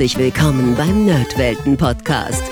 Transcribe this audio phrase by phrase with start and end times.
[0.00, 2.42] Herzlich willkommen beim Nerdwelten Podcast.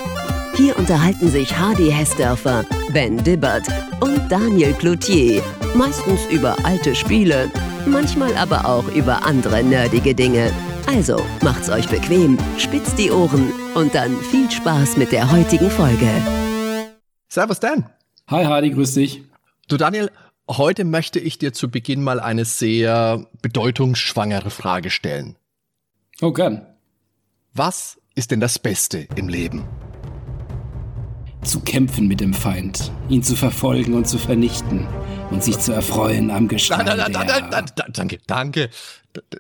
[0.55, 3.67] Hier unterhalten sich Hardy Hessdörfer, Ben Dibbert
[4.03, 5.43] und Daniel Cloutier.
[5.75, 7.51] Meistens über alte Spiele,
[7.87, 10.53] manchmal aber auch über andere nerdige Dinge.
[10.87, 16.11] Also macht's euch bequem, spitzt die Ohren und dann viel Spaß mit der heutigen Folge.
[17.31, 17.89] Servus Dan.
[18.27, 19.23] Hi Hardy, grüß dich.
[19.69, 20.11] Du Daniel,
[20.51, 25.37] heute möchte ich dir zu Beginn mal eine sehr bedeutungsschwangere Frage stellen.
[26.21, 26.67] Oh, gern.
[27.59, 29.65] Was ist denn das Beste im Leben?
[31.43, 34.87] Zu kämpfen mit dem Feind, ihn zu verfolgen und zu vernichten
[35.33, 38.71] und sich zu erfreuen am Geschrei Da, da, da, danke, danke.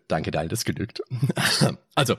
[0.08, 1.00] Danke, Daniel, das genügt.
[1.94, 2.16] Also,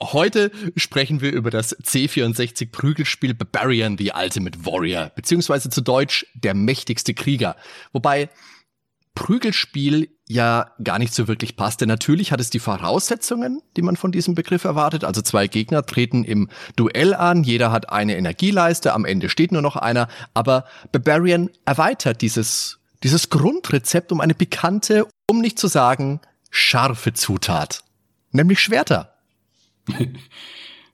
[0.00, 6.54] heute sprechen wir über das C64 Prügelspiel Barbarian the Ultimate Warrior, beziehungsweise zu Deutsch der
[6.54, 7.54] mächtigste Krieger.
[7.92, 8.28] Wobei
[9.14, 13.96] Prügelspiel ja gar nicht so wirklich passt, denn natürlich hat es die Voraussetzungen, die man
[13.96, 15.02] von diesem Begriff erwartet.
[15.02, 19.62] Also zwei Gegner treten im Duell an, jeder hat eine Energieleiste, am Ende steht nur
[19.62, 26.20] noch einer, aber Barbarian erweitert dieses, dieses Grundrezept um eine pikante, um nicht zu sagen,
[26.50, 27.82] scharfe Zutat.
[28.30, 29.14] Nämlich Schwerter.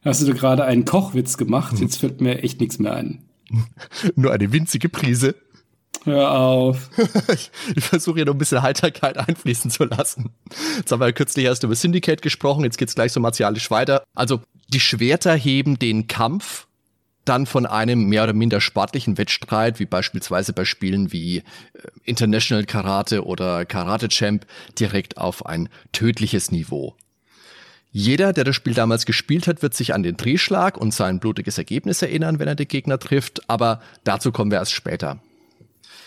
[0.05, 1.79] Hast du gerade einen Kochwitz gemacht?
[1.79, 3.25] Jetzt fällt mir echt nichts mehr ein.
[4.17, 5.35] Nur eine winzige Prise.
[6.05, 6.91] Hör auf.
[7.33, 10.31] Ich, ich versuche hier noch ein bisschen Heiterkeit einfließen zu lassen.
[10.77, 14.05] Jetzt haben wir ja kürzlich erst über Syndicate gesprochen, jetzt geht's gleich so martialisch weiter.
[14.15, 16.67] Also die Schwerter heben den Kampf
[17.25, 21.43] dann von einem mehr oder minder sportlichen Wettstreit, wie beispielsweise bei Spielen wie äh,
[22.05, 24.47] International Karate oder Karate Champ,
[24.79, 26.95] direkt auf ein tödliches Niveau.
[27.93, 31.59] Jeder, der das Spiel damals gespielt hat, wird sich an den Drehschlag und sein blutiges
[31.59, 35.21] Ergebnis erinnern, wenn er den Gegner trifft, aber dazu kommen wir erst später.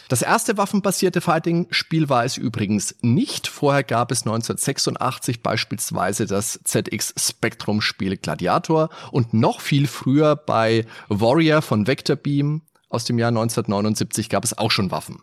[0.09, 3.47] Das erste waffenbasierte Fighting-Spiel war es übrigens nicht.
[3.47, 11.61] Vorher gab es 1986 beispielsweise das ZX Spectrum-Spiel Gladiator und noch viel früher bei Warrior
[11.61, 15.21] von Vectorbeam aus dem Jahr 1979 gab es auch schon Waffen.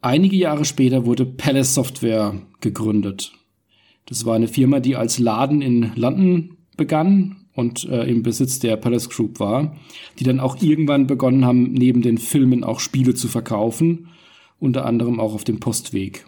[0.00, 3.32] Einige Jahre später wurde Palace Software gegründet.
[4.06, 8.76] Das war eine Firma, die als Laden in London begann und äh, im Besitz der
[8.76, 9.76] Palace Group war,
[10.18, 14.08] die dann auch irgendwann begonnen haben, neben den Filmen auch Spiele zu verkaufen,
[14.60, 16.26] unter anderem auch auf dem Postweg.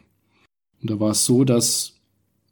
[0.81, 2.01] Und da war es so, dass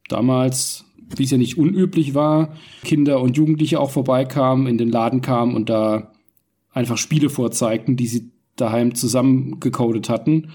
[0.09, 0.85] damals,
[1.17, 2.53] wie es ja nicht unüblich war,
[2.85, 6.13] Kinder und Jugendliche auch vorbeikamen, in den Laden kamen und da
[6.71, 10.51] einfach Spiele vorzeigten, die sie daheim zusammengecodet hatten.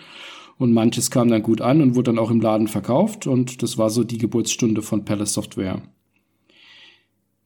[0.60, 3.26] Und manches kam dann gut an und wurde dann auch im Laden verkauft.
[3.26, 5.82] Und das war so die Geburtsstunde von Palace Software.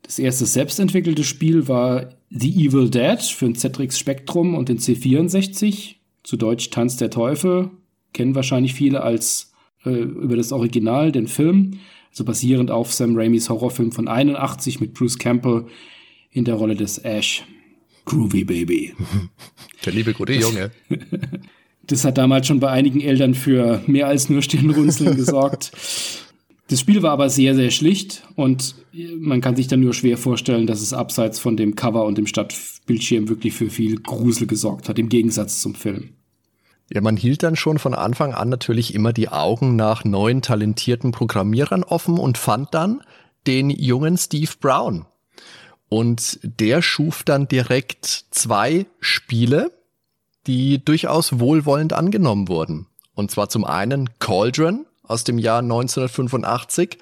[0.05, 5.95] Das erste selbstentwickelte Spiel war The Evil Dead für den ZX Spectrum und den C64.
[6.23, 7.71] Zu Deutsch Tanz der Teufel.
[8.13, 9.51] Kennen wahrscheinlich viele als
[9.83, 11.79] äh, über das Original, den Film.
[12.11, 15.65] Also basierend auf Sam Raimis Horrorfilm von 81 mit Bruce Campbell
[16.31, 17.43] in der Rolle des Ash.
[18.05, 18.93] Groovy Baby.
[19.85, 20.71] Der liebe gute Junge.
[21.87, 25.71] Das hat damals schon bei einigen Eltern für mehr als nur Stirnrunzeln gesorgt.
[26.67, 28.75] Das Spiel war aber sehr, sehr schlicht und
[29.19, 32.25] man kann sich dann nur schwer vorstellen, dass es abseits von dem Cover und dem
[32.25, 36.09] Stadtbildschirm wirklich für viel Grusel gesorgt hat, im Gegensatz zum Film.
[36.91, 41.11] Ja, man hielt dann schon von Anfang an natürlich immer die Augen nach neuen talentierten
[41.11, 43.01] Programmierern offen und fand dann
[43.47, 45.05] den jungen Steve Brown.
[45.87, 49.71] Und der schuf dann direkt zwei Spiele,
[50.47, 52.87] die durchaus wohlwollend angenommen wurden.
[53.13, 56.97] Und zwar zum einen Cauldron aus dem Jahr 1985.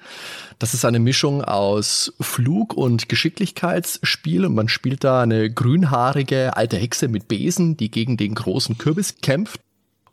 [0.58, 6.76] Das ist eine Mischung aus Flug- und Geschicklichkeitsspiel und man spielt da eine grünhaarige alte
[6.76, 9.60] Hexe mit Besen, die gegen den großen Kürbis kämpft.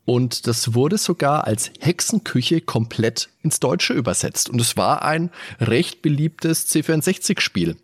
[0.06, 4.50] Und das wurde sogar als Hexenküche komplett ins Deutsche übersetzt.
[4.50, 5.30] Und es war ein
[5.60, 7.78] recht beliebtes C64-Spiel.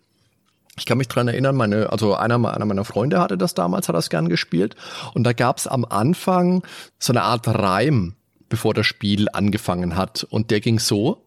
[0.78, 3.96] Ich kann mich dran erinnern, meine, also einer, einer meiner Freunde hatte das damals, hat
[3.96, 4.76] das gern gespielt.
[5.14, 6.62] Und da gab es am Anfang
[6.98, 8.14] so eine Art Reim,
[8.48, 10.24] bevor das Spiel angefangen hat.
[10.24, 11.26] Und der ging so,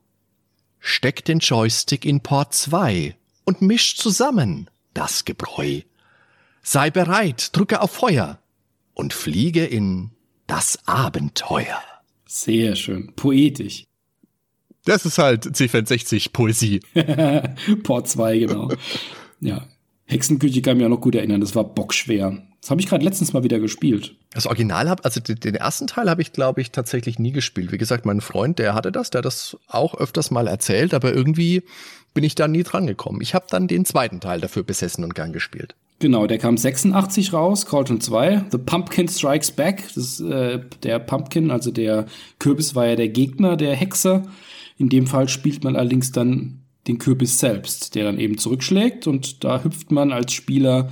[0.79, 5.81] steck den Joystick in Port 2 und misch zusammen das Gebräu.
[6.63, 8.39] Sei bereit, drücke auf Feuer
[8.93, 10.11] und fliege in
[10.47, 11.81] das Abenteuer.
[12.25, 13.13] Sehr schön.
[13.15, 13.85] Poetisch.
[14.85, 16.81] Das ist halt C64 Poesie.
[17.83, 18.71] Port 2, genau.
[19.39, 19.67] ja.
[20.05, 21.41] Hexenküche kann ich mich auch noch gut erinnern.
[21.41, 22.41] Das war bockschwer.
[22.61, 24.15] Das habe ich gerade letztens mal wieder gespielt.
[24.33, 27.71] Das Original habe, also den, ersten Teil habe ich, glaube ich, tatsächlich nie gespielt.
[27.71, 31.11] Wie gesagt, mein Freund, der hatte das, der hat das auch öfters mal erzählt, aber
[31.13, 31.63] irgendwie
[32.13, 33.19] bin ich da nie dran gekommen.
[33.21, 35.75] Ich habe dann den zweiten Teil dafür besessen und gern gespielt.
[35.99, 38.45] Genau, der kam 86 raus, Cauldron 2.
[38.51, 39.83] The Pumpkin Strikes Back.
[39.95, 42.05] Das, äh, der Pumpkin, also der
[42.37, 44.23] Kürbis, war ja der Gegner der Hexe.
[44.77, 49.43] In dem Fall spielt man allerdings dann den Kürbis selbst, der dann eben zurückschlägt und
[49.43, 50.89] da hüpft man als Spieler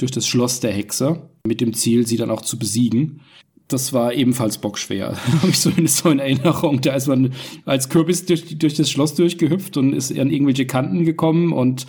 [0.00, 3.20] durch das Schloss der Hexe mit dem Ziel, sie dann auch zu besiegen.
[3.68, 5.16] Das war ebenfalls bockschwer.
[5.42, 6.80] habe ich so, so in Erinnerung.
[6.80, 7.32] Da ist man
[7.64, 11.86] als Kürbis durch, durch das Schloss durchgehüpft und ist an irgendwelche Kanten gekommen und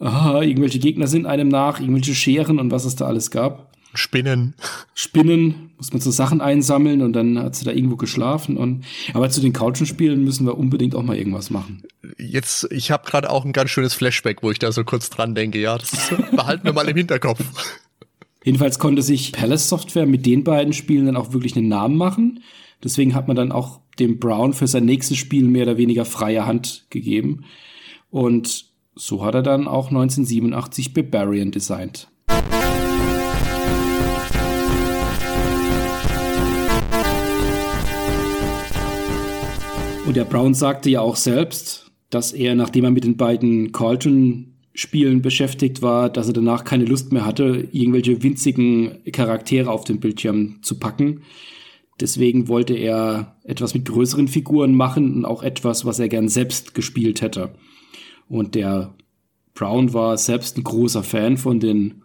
[0.00, 3.73] aha, irgendwelche Gegner sind einem nach, irgendwelche Scheren und was es da alles gab.
[3.94, 4.54] Spinnen.
[4.94, 8.56] Spinnen, muss man so Sachen einsammeln und dann hat sie da irgendwo geschlafen.
[8.56, 11.82] Und aber zu den Couchenspielen müssen wir unbedingt auch mal irgendwas machen.
[12.18, 15.34] Jetzt, ich habe gerade auch ein ganz schönes Flashback, wo ich da so kurz dran
[15.34, 15.58] denke.
[15.60, 17.40] Ja, das behalten wir mal im Hinterkopf.
[18.44, 22.42] Jedenfalls konnte sich Palace Software mit den beiden Spielen dann auch wirklich einen Namen machen.
[22.82, 26.46] Deswegen hat man dann auch dem Brown für sein nächstes Spiel mehr oder weniger freie
[26.46, 27.44] Hand gegeben.
[28.10, 32.08] Und so hat er dann auch 1987 Barbarian designt.
[40.06, 45.22] Und der Brown sagte ja auch selbst, dass er, nachdem er mit den beiden Carlton-Spielen
[45.22, 50.58] beschäftigt war, dass er danach keine Lust mehr hatte, irgendwelche winzigen Charaktere auf dem Bildschirm
[50.62, 51.22] zu packen.
[52.00, 56.74] Deswegen wollte er etwas mit größeren Figuren machen und auch etwas, was er gern selbst
[56.74, 57.54] gespielt hätte.
[58.28, 58.94] Und der
[59.54, 62.02] Brown war selbst ein großer Fan von den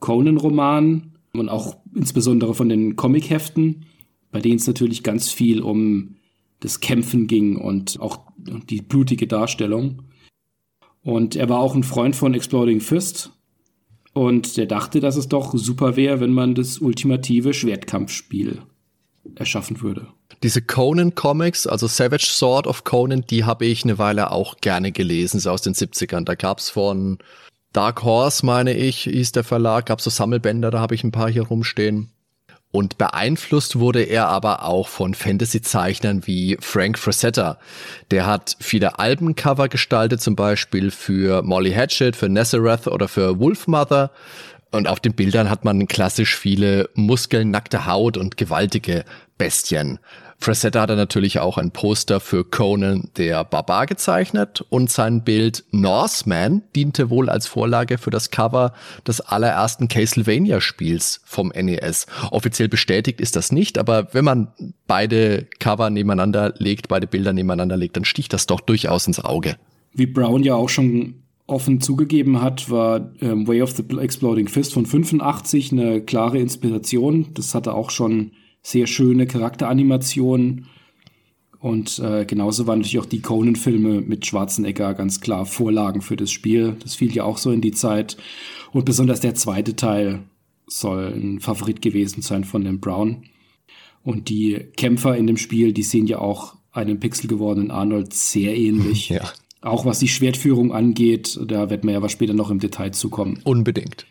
[0.00, 3.84] Conan-Romanen und auch insbesondere von den Comic-Heften,
[4.30, 6.16] bei denen es natürlich ganz viel um
[6.62, 10.04] das Kämpfen ging und auch die blutige Darstellung.
[11.02, 13.32] Und er war auch ein Freund von Exploding Fist.
[14.14, 18.62] Und der dachte, dass es doch super wäre, wenn man das ultimative Schwertkampfspiel
[19.34, 20.06] erschaffen würde.
[20.42, 24.92] Diese Conan Comics, also Savage Sword of Conan, die habe ich eine Weile auch gerne
[24.92, 26.24] gelesen, so aus den 70ern.
[26.24, 27.18] Da gab's von
[27.72, 31.30] Dark Horse, meine ich, hieß der Verlag, gab's so Sammelbänder, da habe ich ein paar
[31.30, 32.11] hier rumstehen.
[32.72, 37.58] Und beeinflusst wurde er aber auch von Fantasy-Zeichnern wie Frank Frazetta.
[38.10, 44.10] Der hat viele Albencover gestaltet, zum Beispiel für Molly Hatchet, für Nazareth oder für Wolfmother.
[44.72, 49.04] Und auf den Bildern hat man klassisch viele Muskeln, nackte Haut und gewaltige
[49.36, 49.98] Bestien.
[50.38, 55.64] Frazetta hat er natürlich auch ein Poster für Conan der Barbar gezeichnet und sein Bild
[55.70, 58.72] Norseman diente wohl als Vorlage für das Cover
[59.06, 62.06] des allerersten Castlevania-Spiels vom NES.
[62.32, 64.48] Offiziell bestätigt ist das nicht, aber wenn man
[64.88, 69.56] beide Cover nebeneinander legt, beide Bilder nebeneinander legt, dann sticht das doch durchaus ins Auge.
[69.92, 74.72] Wie Brown ja auch schon offen zugegeben hat, war ähm, Way of the Exploding Fist
[74.72, 77.28] von 85 eine klare Inspiration.
[77.34, 80.66] Das hatte auch schon sehr schöne Charakteranimationen.
[81.58, 86.32] Und äh, genauso waren natürlich auch die Conan-Filme mit Schwarzenegger ganz klar Vorlagen für das
[86.32, 86.76] Spiel.
[86.80, 88.16] Das fiel ja auch so in die Zeit.
[88.72, 90.24] Und besonders der zweite Teil
[90.66, 93.24] soll ein Favorit gewesen sein von dem Brown.
[94.02, 98.56] Und die Kämpfer in dem Spiel, die sehen ja auch einem Pixel gewordenen Arnold sehr
[98.56, 99.08] ähnlich.
[99.12, 99.30] Ja.
[99.62, 103.40] Auch was die Schwertführung angeht, da wird man ja was später noch im Detail zukommen.
[103.44, 104.06] Unbedingt.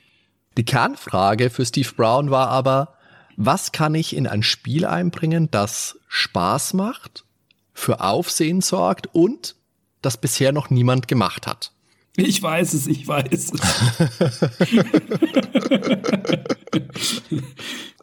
[0.58, 2.96] Die Kernfrage für Steve Brown war aber,
[3.36, 7.26] was kann ich in ein Spiel einbringen, das Spaß macht,
[7.74, 9.56] für Aufsehen sorgt und
[10.02, 11.74] das bisher noch niemand gemacht hat?
[12.16, 13.62] Ich weiß es, ich weiß es.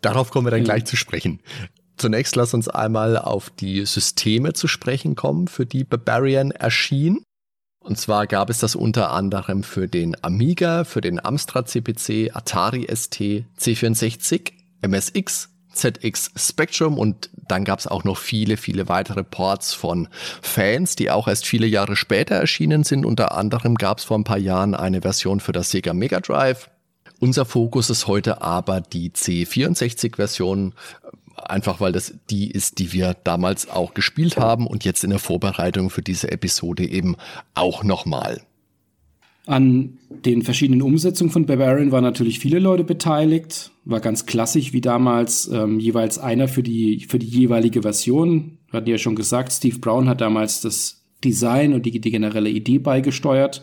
[0.01, 1.41] Darauf kommen wir dann gleich zu sprechen.
[1.99, 7.23] Zunächst lass uns einmal auf die Systeme zu sprechen kommen, für die Barbarian erschien.
[7.88, 12.86] Und zwar gab es das unter anderem für den Amiga, für den Amstrad CPC, Atari
[12.94, 19.72] ST, C64, MSX, ZX Spectrum und dann gab es auch noch viele, viele weitere Ports
[19.72, 20.08] von
[20.43, 23.06] Fans, die auch erst viele Jahre später erschienen sind.
[23.06, 26.69] Unter anderem gab es vor ein paar Jahren eine Version für das Sega Mega Drive.
[27.20, 30.74] Unser Fokus ist heute aber die C64-Version,
[31.50, 35.19] einfach weil das die ist, die wir damals auch gespielt haben und jetzt in der
[35.19, 37.17] Vorbereitung für diese Episode eben
[37.55, 38.43] auch nochmal.
[39.46, 43.70] An den verschiedenen Umsetzungen von Barbarian waren natürlich viele Leute beteiligt.
[43.86, 48.58] War ganz klassisch wie damals ähm, jeweils einer für die, für die jeweilige Version.
[48.70, 52.50] Wir hatten ja schon gesagt, Steve Brown hat damals das Design und die, die generelle
[52.50, 53.62] Idee beigesteuert.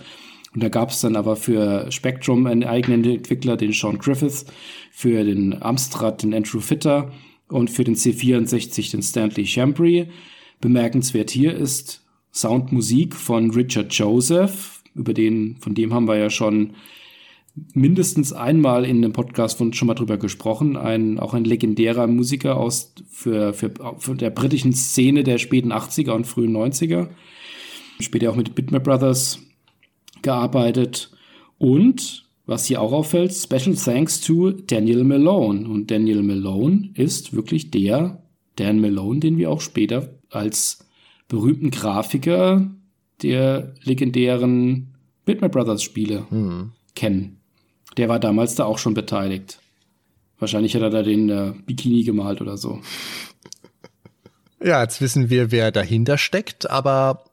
[0.55, 4.45] Und da gab es dann aber für Spectrum einen eigenen Entwickler, den Sean Griffith,
[4.91, 7.11] für den Amstrad den Andrew Fitter
[7.55, 10.07] und für den C64 den Stanley Chambry.
[10.61, 16.73] Bemerkenswert hier ist Soundmusik von Richard Joseph, über den, von dem haben wir ja schon
[17.73, 20.75] mindestens einmal in dem Podcast von, schon mal drüber gesprochen.
[20.75, 26.11] Ein, auch ein legendärer Musiker aus, für, für, für der britischen Szene der späten 80er
[26.11, 27.07] und frühen 90er.
[28.01, 29.39] Später auch mit Bitmap Brothers
[30.21, 31.11] gearbeitet.
[31.57, 35.67] Und, was hier auch auffällt, Special Thanks to Daniel Malone.
[35.67, 38.23] Und Daniel Malone ist wirklich der
[38.55, 40.85] Dan Malone, den wir auch später als
[41.27, 42.69] berühmten Grafiker
[43.21, 44.93] der legendären
[45.25, 46.71] Bitmap Brothers Spiele hm.
[46.93, 47.41] kennen.
[47.97, 49.59] Der war damals da auch schon beteiligt.
[50.37, 52.81] Wahrscheinlich hat er da den äh, Bikini gemalt oder so.
[54.63, 57.25] Ja, jetzt wissen wir, wer dahinter steckt, aber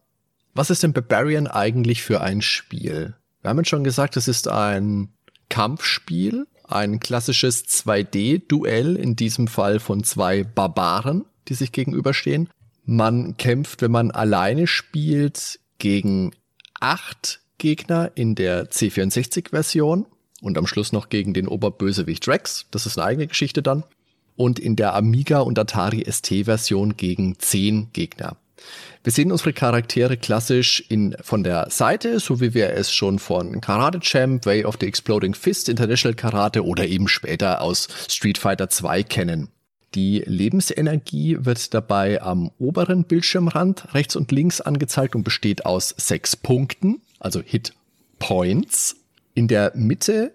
[0.54, 3.14] was ist denn Barbarian eigentlich für ein Spiel?
[3.42, 5.08] Wir haben schon gesagt, es ist ein
[5.48, 12.48] Kampfspiel, ein klassisches 2D-Duell, in diesem Fall von zwei Barbaren, die sich gegenüberstehen.
[12.84, 16.32] Man kämpft, wenn man alleine spielt, gegen
[16.80, 20.06] acht Gegner in der C64-Version
[20.40, 22.66] und am Schluss noch gegen den Oberbösewicht Rex.
[22.70, 23.84] Das ist eine eigene Geschichte dann.
[24.36, 28.36] Und in der Amiga und Atari ST-Version gegen zehn Gegner.
[29.04, 33.60] Wir sehen unsere Charaktere klassisch in, von der Seite, so wie wir es schon von
[33.60, 38.68] Karate Champ, Way of the Exploding Fist, International Karate oder eben später aus Street Fighter
[38.68, 39.48] 2 kennen.
[39.94, 46.36] Die Lebensenergie wird dabei am oberen Bildschirmrand rechts und links angezeigt und besteht aus sechs
[46.36, 47.74] Punkten, also Hit
[48.18, 48.96] Points.
[49.34, 50.32] In der Mitte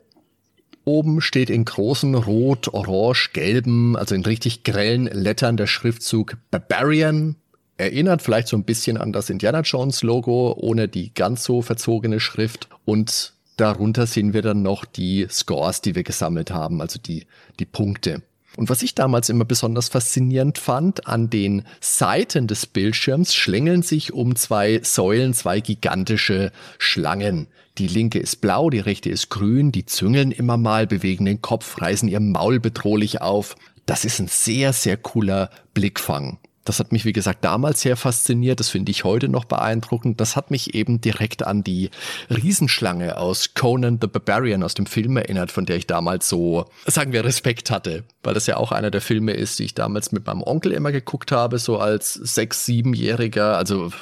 [0.84, 7.36] oben steht in großen rot, orange, gelben, also in richtig grellen Lettern der Schriftzug Barbarian.
[7.78, 12.20] Erinnert vielleicht so ein bisschen an das Indiana Jones Logo, ohne die ganz so verzogene
[12.20, 12.70] Schrift.
[12.86, 17.28] Und darunter sehen wir dann noch die Scores, die wir gesammelt haben, also die,
[17.60, 18.24] die Punkte.
[18.58, 24.14] Und was ich damals immer besonders faszinierend fand, an den Seiten des Bildschirms schlängeln sich
[24.14, 27.48] um zwei Säulen zwei gigantische Schlangen.
[27.78, 31.80] Die linke ist blau, die rechte ist grün, die züngeln immer mal, bewegen den Kopf,
[31.80, 33.56] reißen ihr Maul bedrohlich auf.
[33.86, 36.40] Das ist ein sehr, sehr cooler Blickfang.
[36.68, 38.60] Das hat mich, wie gesagt, damals sehr fasziniert.
[38.60, 40.20] Das finde ich heute noch beeindruckend.
[40.20, 41.92] Das hat mich eben direkt an die
[42.30, 47.14] Riesenschlange aus Conan the Barbarian aus dem Film erinnert, von der ich damals so, sagen
[47.14, 48.04] wir, Respekt hatte.
[48.22, 50.92] Weil das ja auch einer der Filme ist, die ich damals mit meinem Onkel immer
[50.92, 53.94] geguckt habe, so als sechs-, siebenjähriger, also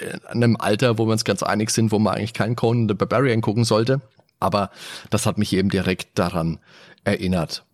[0.00, 2.94] in einem Alter, wo wir uns ganz einig sind, wo man eigentlich keinen Conan the
[2.94, 4.00] Barbarian gucken sollte.
[4.40, 4.70] Aber
[5.10, 6.58] das hat mich eben direkt daran
[7.04, 7.66] erinnert.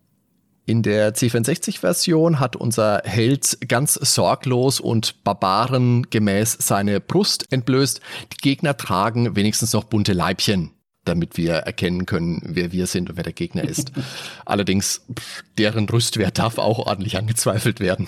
[0.71, 7.99] In der C64-Version hat unser Held ganz sorglos und barbarengemäß seine Brust entblößt.
[8.31, 10.71] Die Gegner tragen wenigstens noch bunte Leibchen,
[11.03, 13.91] damit wir erkennen können, wer wir sind und wer der Gegner ist.
[14.45, 15.01] Allerdings,
[15.57, 18.07] deren Rüstwert darf auch ordentlich angezweifelt werden.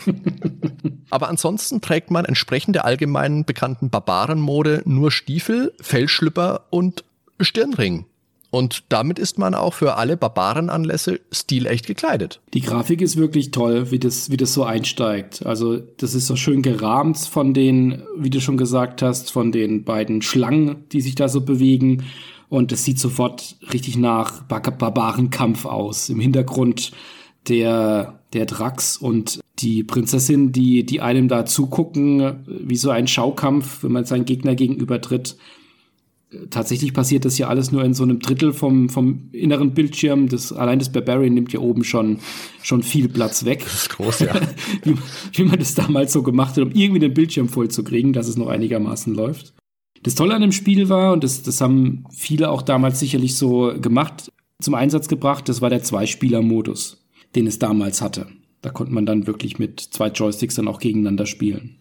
[1.09, 7.03] Aber ansonsten trägt man entsprechend der allgemeinen bekannten Barbarenmode nur Stiefel, Fellschlüpper und
[7.41, 8.05] Stirnring.
[8.53, 12.39] Und damit ist man auch für alle Barbarenanlässe stilecht gekleidet.
[12.53, 15.43] Die Grafik ist wirklich toll, wie das, wie das so einsteigt.
[15.43, 19.85] Also, das ist so schön gerahmt von den, wie du schon gesagt hast, von den
[19.85, 22.03] beiden Schlangen, die sich da so bewegen.
[22.47, 26.09] Und es sieht sofort richtig nach Bar Barbarenkampf aus.
[26.09, 26.91] Im Hintergrund
[27.47, 33.83] der, der Drax und die Prinzessin, die, die einem da zugucken, wie so ein Schaukampf,
[33.83, 35.37] wenn man seinen Gegner gegenübertritt
[36.49, 40.29] tatsächlich passiert das ja alles nur in so einem Drittel vom, vom inneren Bildschirm.
[40.29, 42.19] Das, allein das Barbarian nimmt ja oben schon,
[42.61, 43.63] schon viel Platz weg.
[43.63, 44.33] Das ist groß, ja.
[44.83, 44.95] wie,
[45.33, 48.27] wie man das damals so gemacht hat, um irgendwie den Bildschirm voll zu kriegen, dass
[48.27, 49.53] es noch einigermaßen läuft.
[50.03, 53.73] Das Tolle an dem Spiel war, und das, das haben viele auch damals sicherlich so
[53.79, 58.27] gemacht, zum Einsatz gebracht, das war der Zwei-Spieler-Modus, den es damals hatte.
[58.61, 61.77] Da konnte man dann wirklich mit zwei Joysticks dann auch gegeneinander spielen.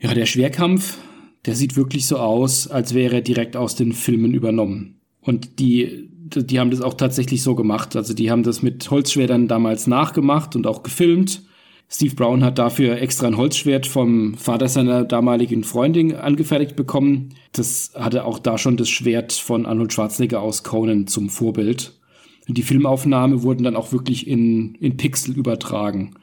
[0.00, 0.98] Ja, der Schwerkampf
[1.46, 5.00] der sieht wirklich so aus, als wäre er direkt aus den Filmen übernommen.
[5.20, 7.96] Und die, die haben das auch tatsächlich so gemacht.
[7.96, 11.42] Also die haben das mit Holzschwertern damals nachgemacht und auch gefilmt.
[11.88, 17.34] Steve Brown hat dafür extra ein Holzschwert vom Vater seiner damaligen Freundin angefertigt bekommen.
[17.52, 22.00] Das hatte auch da schon das Schwert von Arnold Schwarzenegger aus Conan zum Vorbild.
[22.48, 26.14] Und die Filmaufnahme wurden dann auch wirklich in, in Pixel übertragen.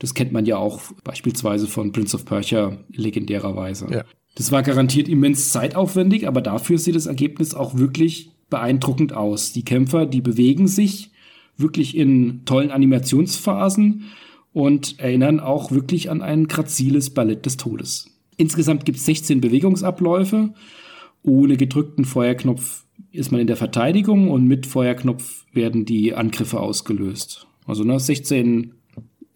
[0.00, 3.86] Das kennt man ja auch beispielsweise von Prince of Persia legendärerweise.
[3.90, 4.04] Ja.
[4.34, 9.52] Das war garantiert immens zeitaufwendig, aber dafür sieht das Ergebnis auch wirklich beeindruckend aus.
[9.52, 11.10] Die Kämpfer, die bewegen sich
[11.56, 14.04] wirklich in tollen Animationsphasen
[14.52, 18.10] und erinnern auch wirklich an ein graziles Ballett des Todes.
[18.36, 20.54] Insgesamt gibt es 16 Bewegungsabläufe.
[21.22, 27.46] Ohne gedrückten Feuerknopf ist man in der Verteidigung und mit Feuerknopf werden die Angriffe ausgelöst.
[27.66, 28.72] Also ne, 16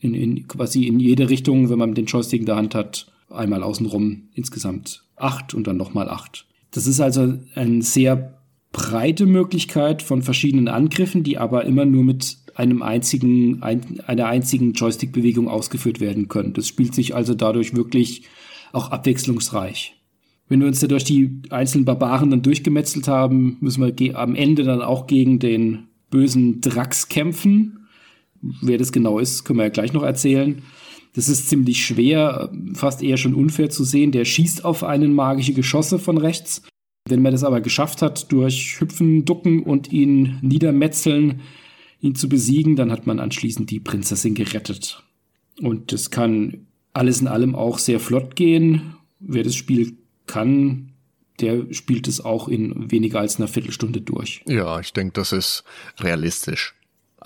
[0.00, 3.62] in, in, quasi in jede Richtung, wenn man den Joystick in der Hand hat, einmal
[3.62, 6.46] außenrum insgesamt acht und dann nochmal acht.
[6.70, 8.38] Das ist also eine sehr
[8.72, 14.72] breite Möglichkeit von verschiedenen Angriffen, die aber immer nur mit einem einzigen, ein, einer einzigen
[14.72, 16.52] Joystick-Bewegung ausgeführt werden können.
[16.52, 18.22] Das spielt sich also dadurch wirklich
[18.72, 19.94] auch abwechslungsreich.
[20.48, 24.62] Wenn wir uns da durch die einzelnen Barbaren dann durchgemetzelt haben, müssen wir am Ende
[24.62, 27.88] dann auch gegen den bösen Drax kämpfen.
[28.62, 30.62] Wer das genau ist, können wir ja gleich noch erzählen.
[31.16, 34.12] Das ist ziemlich schwer, fast eher schon unfair zu sehen.
[34.12, 36.62] Der schießt auf einen magische Geschosse von rechts
[37.08, 41.40] Wenn man das aber geschafft hat, durch Hüpfen, Ducken und ihn niedermetzeln,
[42.00, 45.02] ihn zu besiegen, dann hat man anschließend die Prinzessin gerettet.
[45.62, 48.94] Und das kann alles in allem auch sehr flott gehen.
[49.18, 49.96] Wer das Spiel
[50.26, 50.92] kann,
[51.40, 54.42] der spielt es auch in weniger als einer Viertelstunde durch.
[54.46, 55.64] Ja, ich denke, das ist
[55.98, 56.74] realistisch.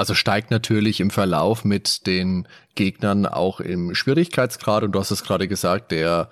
[0.01, 5.25] Also steigt natürlich im Verlauf mit den Gegnern auch im Schwierigkeitsgrad und du hast es
[5.25, 6.31] gerade gesagt, der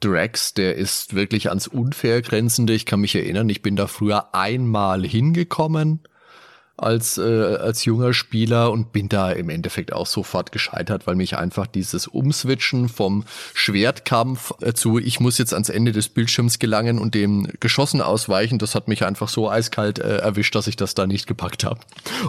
[0.00, 2.72] Drax, der ist wirklich ans Unfair grenzende.
[2.72, 6.00] Ich kann mich erinnern, ich bin da früher einmal hingekommen
[6.76, 11.36] als, äh, als junger Spieler und bin da im Endeffekt auch sofort gescheitert, weil mich
[11.36, 16.98] einfach dieses Umswitchen vom Schwertkampf äh, zu ich muss jetzt ans Ende des Bildschirms gelangen
[16.98, 20.94] und dem Geschossen ausweichen, das hat mich einfach so eiskalt äh, erwischt, dass ich das
[20.94, 21.80] da nicht gepackt habe.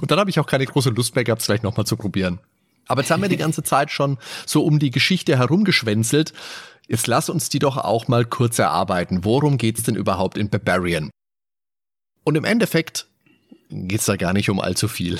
[0.02, 2.40] Und dann habe ich auch keine große Lust mehr gehabt, es gleich nochmal zu probieren.
[2.88, 6.34] Aber jetzt haben wir die ganze Zeit schon so um die Geschichte herumgeschwänzelt.
[6.88, 9.26] Jetzt lass uns die doch auch mal kurz erarbeiten.
[9.26, 11.10] Worum geht's denn überhaupt in Barbarian?
[12.24, 13.08] Und im Endeffekt
[13.70, 15.20] geht's da gar nicht um allzu viel.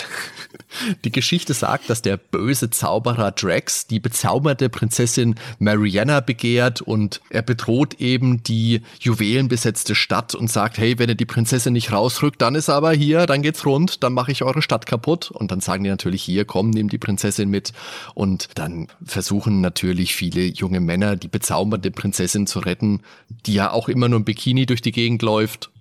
[1.04, 7.42] Die Geschichte sagt, dass der böse Zauberer Drax die bezauberte Prinzessin Mariana begehrt und er
[7.42, 12.56] bedroht eben die juwelenbesetzte Stadt und sagt, hey, wenn ihr die Prinzessin nicht rausrückt, dann
[12.56, 15.32] ist aber hier, dann geht's rund, dann mache ich eure Stadt kaputt.
[15.32, 17.74] Und dann sagen die natürlich hier, komm, nimm die Prinzessin mit.
[18.14, 23.02] Und dann versuchen natürlich viele junge Männer, die bezaubernde Prinzessin zu retten,
[23.46, 25.72] die ja auch immer nur im Bikini durch die Gegend läuft.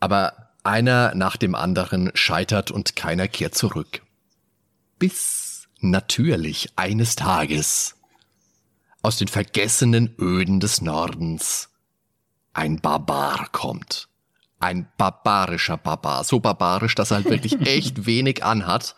[0.00, 4.02] Aber einer nach dem anderen scheitert und keiner kehrt zurück.
[4.98, 7.96] Bis natürlich eines Tages
[9.02, 11.68] aus den vergessenen Öden des Nordens
[12.52, 14.08] ein Barbar kommt.
[14.60, 16.22] Ein barbarischer Barbar.
[16.22, 18.94] So barbarisch, dass er halt wirklich echt wenig anhat,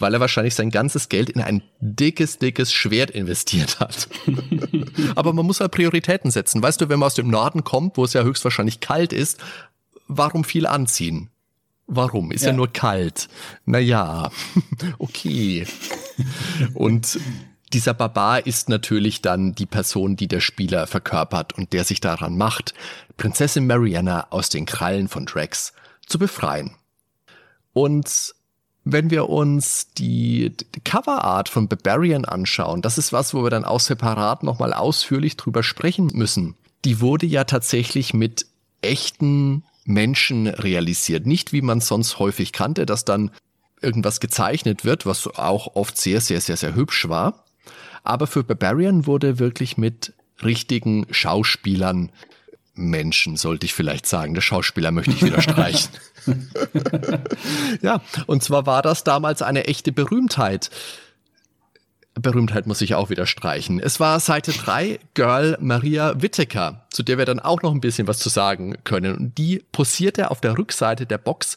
[0.00, 4.08] weil er wahrscheinlich sein ganzes Geld in ein dickes, dickes Schwert investiert hat.
[5.14, 6.60] Aber man muss halt Prioritäten setzen.
[6.60, 9.38] Weißt du, wenn man aus dem Norden kommt, wo es ja höchstwahrscheinlich kalt ist,
[10.08, 11.30] warum viel anziehen?
[11.86, 12.32] Warum?
[12.32, 13.28] Ist ja, ja nur kalt.
[13.64, 14.30] Naja,
[14.98, 15.66] okay.
[16.74, 17.18] Und
[17.72, 22.36] dieser Barbar ist natürlich dann die Person, die der Spieler verkörpert und der sich daran
[22.36, 22.74] macht,
[23.16, 25.72] Prinzessin Mariana aus den Krallen von Drax
[26.06, 26.72] zu befreien.
[27.72, 28.34] Und
[28.84, 33.64] wenn wir uns die, die Coverart von Barbarian anschauen, das ist was, wo wir dann
[33.64, 36.54] auch separat nochmal ausführlich drüber sprechen müssen.
[36.84, 38.46] Die wurde ja tatsächlich mit
[38.82, 41.26] echten Menschen realisiert.
[41.26, 43.30] Nicht wie man sonst häufig kannte, dass dann
[43.80, 47.44] irgendwas gezeichnet wird, was auch oft sehr, sehr, sehr, sehr hübsch war.
[48.02, 52.10] Aber für Barbarian wurde wirklich mit richtigen Schauspielern
[52.74, 54.34] Menschen, sollte ich vielleicht sagen.
[54.34, 55.90] Der Schauspieler möchte ich wieder streichen.
[57.82, 60.70] ja, und zwar war das damals eine echte Berühmtheit.
[62.20, 63.78] Berühmtheit muss ich auch wieder streichen.
[63.78, 68.08] Es war Seite 3, Girl Maria Whittaker, zu der wir dann auch noch ein bisschen
[68.08, 69.16] was zu sagen können.
[69.16, 71.56] Und die posierte auf der Rückseite der Box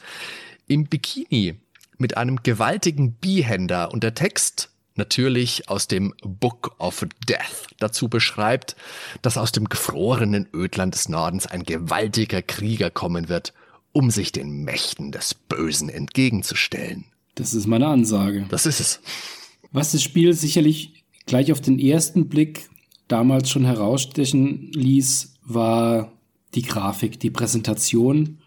[0.67, 1.59] im Bikini
[1.97, 8.75] mit einem gewaltigen Bihänder und der Text natürlich aus dem Book of Death dazu beschreibt,
[9.21, 13.53] dass aus dem gefrorenen Ödland des Nordens ein gewaltiger Krieger kommen wird,
[13.93, 17.05] um sich den Mächten des Bösen entgegenzustellen.
[17.35, 18.45] Das ist meine Ansage.
[18.49, 18.99] Das ist es.
[19.71, 22.69] Was das Spiel sicherlich gleich auf den ersten Blick
[23.07, 26.11] damals schon herausstechen ließ, war
[26.55, 28.39] die Grafik, die Präsentation.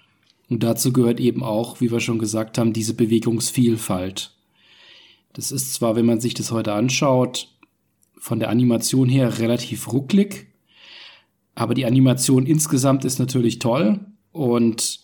[0.51, 4.35] Und dazu gehört eben auch, wie wir schon gesagt haben, diese Bewegungsvielfalt.
[5.33, 7.49] Das ist zwar, wenn man sich das heute anschaut,
[8.19, 10.49] von der Animation her relativ rucklig,
[11.55, 15.01] aber die Animation insgesamt ist natürlich toll und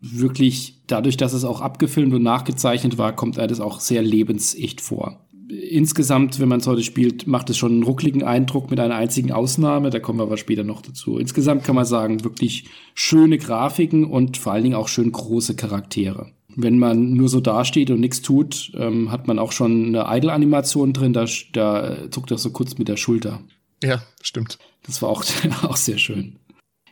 [0.00, 4.80] wirklich dadurch, dass es auch abgefilmt und nachgezeichnet war, kommt er das auch sehr lebensecht
[4.80, 5.21] vor
[5.52, 9.32] insgesamt, wenn man es heute spielt, macht es schon einen ruckligen Eindruck mit einer einzigen
[9.32, 9.90] Ausnahme.
[9.90, 11.18] Da kommen wir aber später noch dazu.
[11.18, 16.30] Insgesamt kann man sagen, wirklich schöne Grafiken und vor allen Dingen auch schön große Charaktere.
[16.54, 20.92] Wenn man nur so dasteht und nichts tut, ähm, hat man auch schon eine Idle-Animation
[20.92, 21.12] drin.
[21.12, 23.40] Da, da zuckt er so kurz mit der Schulter.
[23.82, 24.58] Ja, stimmt.
[24.84, 25.24] Das war auch,
[25.62, 26.36] auch sehr schön.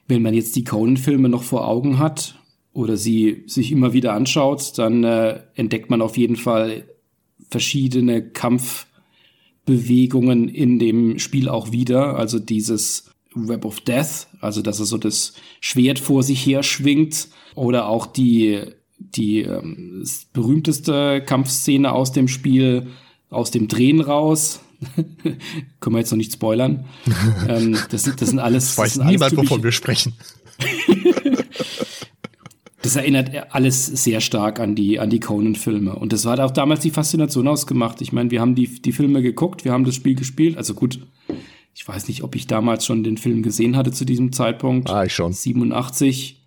[0.07, 2.37] Wenn man jetzt die Conan-Filme noch vor Augen hat
[2.73, 6.85] oder sie sich immer wieder anschaut, dann äh, entdeckt man auf jeden Fall
[7.51, 12.17] verschiedene Kampfbewegungen in dem Spiel auch wieder.
[12.17, 17.29] Also dieses Web of Death, also dass er so das Schwert vor sich her schwingt
[17.55, 18.61] oder auch die
[18.99, 22.89] die ähm, berühmteste Kampfszene aus dem Spiel
[23.31, 24.61] aus dem Drehen raus.
[25.81, 26.85] Können wir jetzt noch nicht spoilern.
[27.49, 28.69] ähm, das, das sind alles.
[28.69, 30.15] Das weiß das niemand, alles wovon wir sprechen.
[32.83, 35.95] das erinnert alles sehr stark an die, an die Conan-Filme.
[35.95, 38.01] Und das hat auch damals die Faszination ausgemacht.
[38.01, 40.57] Ich meine, wir haben die, die Filme geguckt, wir haben das Spiel gespielt.
[40.57, 41.01] Also gut,
[41.75, 44.89] ich weiß nicht, ob ich damals schon den Film gesehen hatte zu diesem Zeitpunkt.
[44.91, 45.33] Ah, ich schon.
[45.33, 46.41] 87.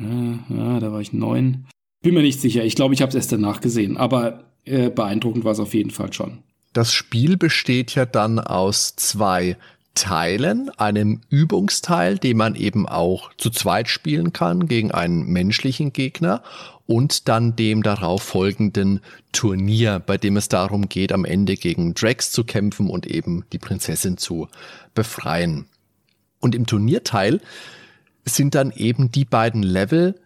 [0.00, 1.66] Ja, da war ich neun.
[2.02, 2.64] Bin mir nicht sicher.
[2.64, 3.96] Ich glaube, ich habe es erst danach gesehen.
[3.96, 6.38] Aber äh, beeindruckend war es auf jeden Fall schon.
[6.72, 9.56] Das Spiel besteht ja dann aus zwei
[9.94, 16.42] Teilen, einem Übungsteil, den man eben auch zu zweit spielen kann gegen einen menschlichen Gegner
[16.86, 19.00] und dann dem darauf folgenden
[19.32, 23.58] Turnier, bei dem es darum geht, am Ende gegen Drax zu kämpfen und eben die
[23.58, 24.48] Prinzessin zu
[24.94, 25.66] befreien.
[26.40, 27.40] Und im Turnierteil
[28.24, 30.20] sind dann eben die beiden Level,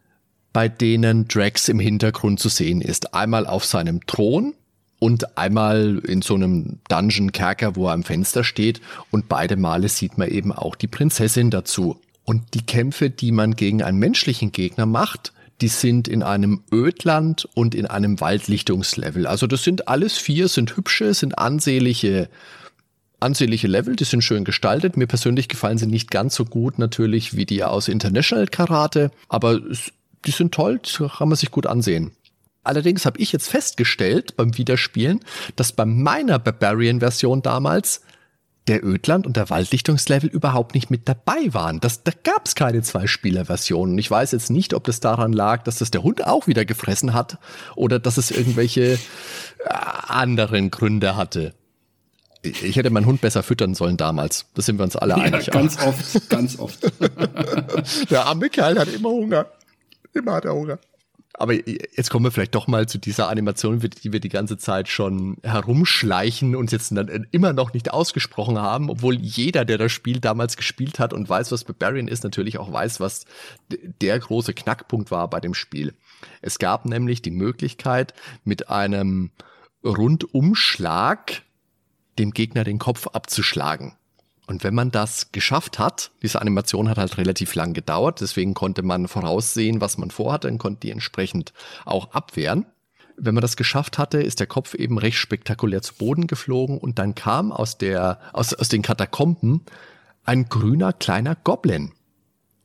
[0.52, 3.14] bei denen Drax im Hintergrund zu sehen ist.
[3.14, 4.54] Einmal auf seinem Thron
[4.98, 8.80] und einmal in so einem Dungeon-Kerker, wo er am Fenster steht.
[9.10, 12.00] Und beide Male sieht man eben auch die Prinzessin dazu.
[12.24, 17.48] Und die Kämpfe, die man gegen einen menschlichen Gegner macht, die sind in einem Ödland
[17.54, 19.26] und in einem Waldlichtungslevel.
[19.26, 22.28] Also das sind alles vier, sind hübsche, sind ansehnliche,
[23.18, 24.96] ansehnliche Level, die sind schön gestaltet.
[24.96, 29.60] Mir persönlich gefallen sie nicht ganz so gut natürlich wie die aus International Karate, aber
[30.26, 32.12] die sind toll, kann man sich gut ansehen.
[32.68, 35.20] Allerdings habe ich jetzt festgestellt beim Wiederspielen,
[35.56, 38.02] dass bei meiner Barbarian-Version damals
[38.66, 41.80] der Ödland und der Waldlichtungslevel überhaupt nicht mit dabei waren.
[41.80, 43.96] Das, da gab es keine Zwei-Spieler-Versionen.
[43.96, 47.14] Ich weiß jetzt nicht, ob das daran lag, dass das der Hund auch wieder gefressen
[47.14, 47.38] hat
[47.74, 48.98] oder dass es irgendwelche äh,
[50.06, 51.54] anderen Gründe hatte.
[52.42, 54.44] Ich hätte meinen Hund besser füttern sollen damals.
[54.52, 55.46] Das sind wir uns alle ja, einig.
[55.50, 55.86] Ganz auch.
[55.86, 56.92] oft, ganz oft.
[58.10, 59.46] der arme Kerl hat immer Hunger.
[60.12, 60.78] Immer hat er Hunger.
[61.38, 64.88] Aber jetzt kommen wir vielleicht doch mal zu dieser Animation, die wir die ganze Zeit
[64.88, 66.92] schon herumschleichen und jetzt
[67.30, 71.52] immer noch nicht ausgesprochen haben, obwohl jeder, der das Spiel damals gespielt hat und weiß,
[71.52, 73.24] was Barbarian ist, natürlich auch weiß, was
[73.70, 75.94] der große Knackpunkt war bei dem Spiel.
[76.42, 79.30] Es gab nämlich die Möglichkeit, mit einem
[79.84, 81.42] Rundumschlag
[82.18, 83.94] dem Gegner den Kopf abzuschlagen.
[84.48, 88.82] Und wenn man das geschafft hat, diese Animation hat halt relativ lang gedauert, deswegen konnte
[88.82, 91.52] man voraussehen, was man vorhatte und konnte die entsprechend
[91.84, 92.64] auch abwehren.
[93.18, 96.98] Wenn man das geschafft hatte, ist der Kopf eben recht spektakulär zu Boden geflogen und
[96.98, 99.66] dann kam aus der, aus, aus den Katakomben
[100.24, 101.92] ein grüner kleiner Goblin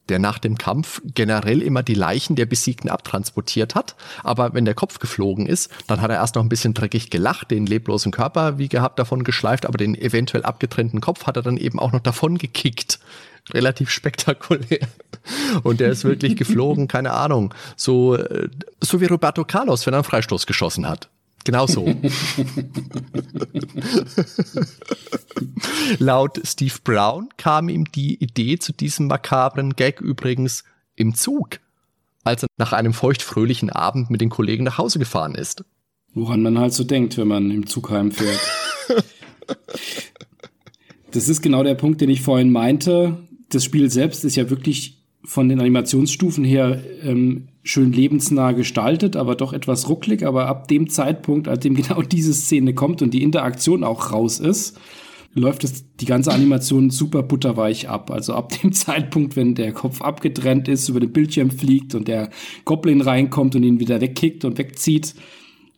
[0.10, 3.96] der nach dem Kampf generell immer die Leichen der Besiegten abtransportiert hat.
[4.24, 7.52] Aber wenn der Kopf geflogen ist, dann hat er erst noch ein bisschen dreckig gelacht,
[7.52, 11.58] den leblosen Körper wie gehabt davon geschleift, aber den eventuell abgetrennten Kopf hat er dann
[11.58, 13.00] eben auch noch davon gekickt.
[13.54, 14.88] Relativ spektakulär.
[15.64, 17.54] Und der ist wirklich geflogen, keine Ahnung.
[17.76, 21.10] So, äh, so wie Roberto Carlos, wenn er einen Freistoß geschossen hat.
[21.44, 21.86] Genau so.
[26.00, 30.64] Laut Steve Brown kam ihm die Idee zu diesem makabren Gag übrigens
[30.96, 31.60] im Zug,
[32.24, 35.66] als er nach einem feuchtfröhlichen Abend mit den Kollegen nach Hause gefahren ist.
[36.14, 38.40] Woran man halt so denkt, wenn man im Zug heimfährt.
[41.12, 43.18] das ist genau der Punkt, den ich vorhin meinte.
[43.50, 49.36] Das Spiel selbst ist ja wirklich von den Animationsstufen her ähm, schön lebensnah gestaltet, aber
[49.36, 50.26] doch etwas rucklig.
[50.26, 54.40] Aber ab dem Zeitpunkt, an dem genau diese Szene kommt und die Interaktion auch raus
[54.40, 54.78] ist,
[55.34, 58.12] läuft es die ganze Animation super butterweich ab.
[58.12, 62.30] Also ab dem Zeitpunkt, wenn der Kopf abgetrennt ist, über den Bildschirm fliegt und der
[62.66, 65.16] Goblin reinkommt und ihn wieder wegkickt und wegzieht,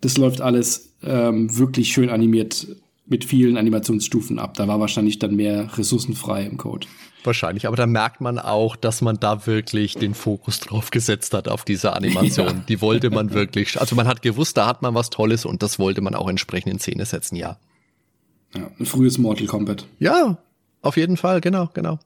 [0.02, 2.68] das läuft alles ähm, wirklich schön animiert
[3.08, 4.56] mit vielen Animationsstufen ab.
[4.56, 6.88] Da war wahrscheinlich dann mehr ressourcenfrei im Code.
[7.26, 11.48] Wahrscheinlich, aber da merkt man auch, dass man da wirklich den Fokus drauf gesetzt hat
[11.48, 12.46] auf diese Animation.
[12.46, 12.64] Ja.
[12.68, 15.80] Die wollte man wirklich, also man hat gewusst, da hat man was Tolles und das
[15.80, 17.58] wollte man auch entsprechend in Szene setzen, ja.
[18.54, 19.86] Ja, ein frühes Mortal Kombat.
[20.00, 20.38] Ja,
[20.82, 22.00] auf jeden Fall, genau, genau.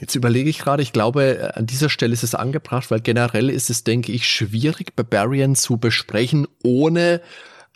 [0.00, 3.70] Jetzt überlege ich gerade, ich glaube, an dieser Stelle ist es angebracht, weil generell ist
[3.70, 7.20] es, denke ich, schwierig, Barbarian zu besprechen, ohne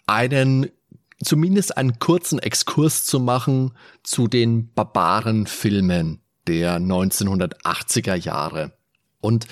[0.07, 0.69] einen
[1.23, 3.73] zumindest einen kurzen Exkurs zu machen
[4.03, 8.73] zu den Barbarenfilmen der 1980er Jahre.
[9.21, 9.47] Und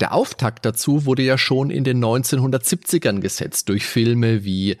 [0.00, 4.76] der Auftakt dazu wurde ja schon in den 1970ern gesetzt durch Filme wie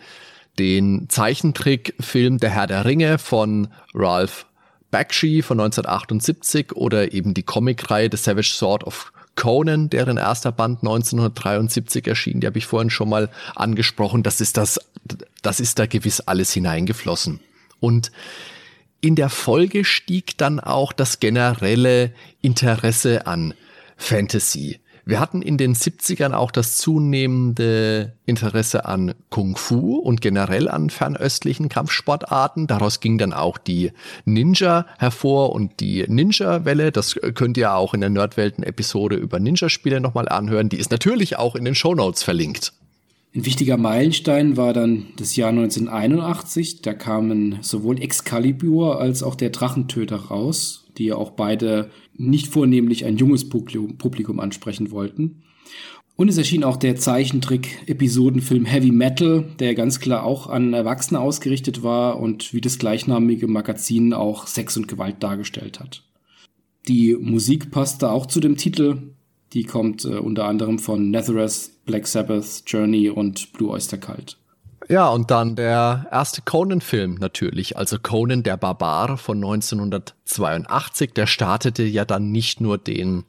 [0.58, 4.46] den Zeichentrickfilm Der Herr der Ringe von Ralph
[4.90, 10.78] Bakshi von 1978 oder eben die Comicreihe The Savage Sword of Conan, deren erster Band
[10.78, 14.22] 1973 erschien, die habe ich vorhin schon mal angesprochen.
[14.22, 14.80] Das ist das,
[15.42, 17.40] das ist da gewiss alles hineingeflossen.
[17.78, 18.10] Und
[19.00, 23.54] in der Folge stieg dann auch das generelle Interesse an
[23.96, 24.80] Fantasy.
[25.08, 30.90] Wir hatten in den 70ern auch das zunehmende Interesse an Kung Fu und generell an
[30.90, 32.66] fernöstlichen Kampfsportarten.
[32.66, 33.92] Daraus ging dann auch die
[34.24, 36.90] Ninja hervor und die Ninja-Welle.
[36.90, 40.70] Das könnt ihr auch in der Nerdwelten-Episode über Ninja-Spiele nochmal anhören.
[40.70, 42.72] Die ist natürlich auch in den Shownotes verlinkt.
[43.36, 46.80] Ein wichtiger Meilenstein war dann das Jahr 1981.
[46.80, 53.04] Da kamen sowohl Excalibur als auch der Drachentöter raus, die ja auch beide nicht vornehmlich
[53.04, 55.42] ein junges Publikum ansprechen wollten.
[56.16, 61.82] Und es erschien auch der Zeichentrick-Episodenfilm Heavy Metal, der ganz klar auch an Erwachsene ausgerichtet
[61.82, 66.04] war und wie das gleichnamige Magazin auch Sex und Gewalt dargestellt hat.
[66.88, 69.12] Die Musik passte auch zu dem Titel.
[69.52, 74.36] Die kommt äh, unter anderem von Nazareth, Black Sabbath, Journey und Blue Oyster Cult.
[74.88, 81.12] Ja, und dann der erste Conan-Film natürlich, also Conan der Barbar von 1982.
[81.14, 83.24] Der startete ja dann nicht nur den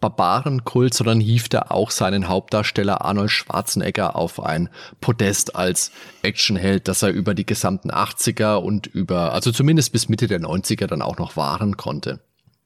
[0.00, 4.68] Barbarenkult, sondern hiefte auch seinen Hauptdarsteller Arnold Schwarzenegger auf ein
[5.00, 10.26] Podest als Actionheld, das er über die gesamten 80er und über, also zumindest bis Mitte
[10.26, 12.20] der 90er dann auch noch wahren konnte.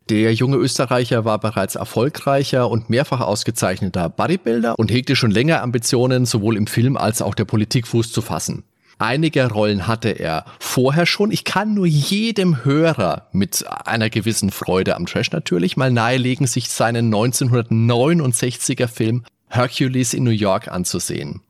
[0.08, 6.26] Der junge Österreicher war bereits erfolgreicher und mehrfach ausgezeichneter Bodybuilder und hegte schon länger Ambitionen,
[6.26, 8.62] sowohl im Film als auch der Politik Fuß zu fassen.
[8.98, 11.32] Einige Rollen hatte er vorher schon.
[11.32, 16.70] Ich kann nur jedem Hörer mit einer gewissen Freude am Trash natürlich mal nahelegen, sich
[16.70, 21.42] seinen 1969er Film Hercules in New York anzusehen.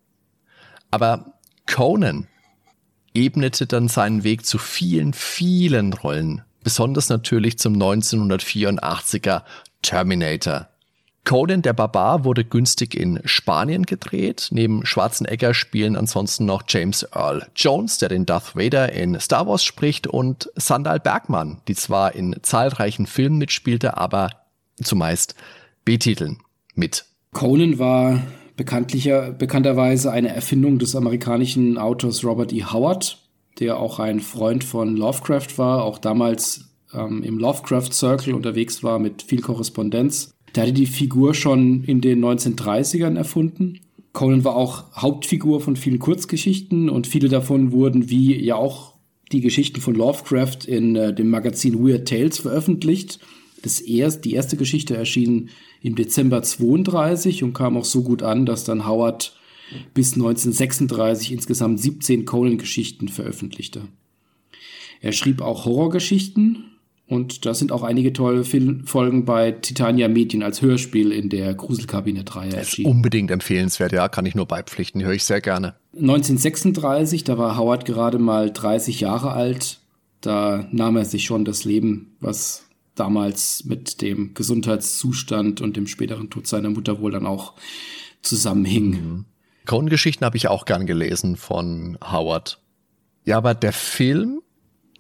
[0.90, 1.35] Aber
[1.66, 2.27] Conan
[3.14, 9.42] ebnete dann seinen Weg zu vielen, vielen Rollen, besonders natürlich zum 1984er
[9.83, 10.66] Terminator.
[11.22, 14.48] Conan der Barbar wurde günstig in Spanien gedreht.
[14.50, 19.62] Neben Schwarzenegger spielen ansonsten noch James Earl Jones, der den Darth Vader in Star Wars
[19.62, 24.31] spricht, und Sandal Bergmann, die zwar in zahlreichen Filmen mitspielte, aber
[24.83, 25.37] zumeist
[25.85, 26.38] B-Titeln
[26.74, 27.05] mit.
[27.33, 28.24] Conan war
[28.57, 32.64] bekanntlicher, bekannterweise eine Erfindung des amerikanischen Autors Robert E.
[32.64, 33.18] Howard,
[33.59, 38.99] der auch ein Freund von Lovecraft war, auch damals ähm, im Lovecraft Circle unterwegs war
[38.99, 40.31] mit viel Korrespondenz.
[40.55, 43.81] Der hatte die Figur schon in den 1930ern erfunden.
[44.12, 48.95] Conan war auch Hauptfigur von vielen Kurzgeschichten und viele davon wurden wie ja auch
[49.33, 53.19] die Geschichten von Lovecraft in äh, dem Magazin Weird Tales veröffentlicht.
[53.62, 55.51] Das erst, die erste Geschichte erschien
[55.83, 59.37] im Dezember 32 und kam auch so gut an, dass dann Howard
[59.94, 63.83] bis 1936 insgesamt 17 Conan-Geschichten veröffentlichte.
[65.00, 66.76] Er schrieb auch Horrorgeschichten,
[67.09, 71.55] und da sind auch einige tolle Film Folgen bei Titania Medien als Hörspiel in der
[71.55, 72.90] Gruselkabinett-Reihe erschienen.
[72.90, 75.76] Unbedingt empfehlenswert, ja, kann ich nur beipflichten, höre ich sehr gerne.
[75.94, 79.79] 1936, da war Howard gerade mal 30 Jahre alt.
[80.20, 82.64] Da nahm er sich schon das Leben, was
[82.96, 87.55] damals mit dem Gesundheitszustand und dem späteren Tod seiner Mutter wohl dann auch
[88.22, 88.90] zusammenhing.
[88.90, 89.24] Mhm.
[89.66, 92.59] Conan-Geschichten habe ich auch gern gelesen von Howard.
[93.24, 94.40] Ja, aber der Film,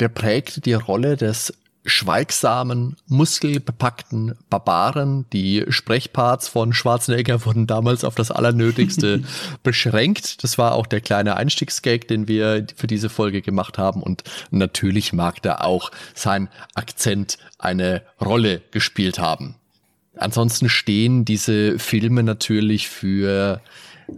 [0.00, 1.52] der prägte die Rolle des
[1.86, 5.26] schweigsamen, muskelbepackten Barbaren.
[5.32, 9.22] Die Sprechparts von Schwarzenegger wurden damals auf das Allernötigste
[9.62, 10.42] beschränkt.
[10.42, 14.02] Das war auch der kleine Einstiegsgag, den wir für diese Folge gemacht haben.
[14.02, 19.54] Und natürlich mag da auch sein Akzent eine Rolle gespielt haben.
[20.16, 23.60] Ansonsten stehen diese Filme natürlich für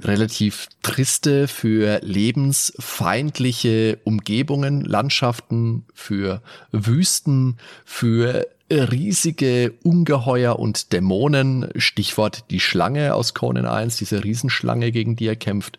[0.02, 12.60] relativ triste, für lebensfeindliche Umgebungen, Landschaften, für Wüsten, für riesige Ungeheuer und Dämonen, Stichwort die
[12.60, 15.78] Schlange aus Conan 1, diese Riesenschlange, gegen die er kämpft,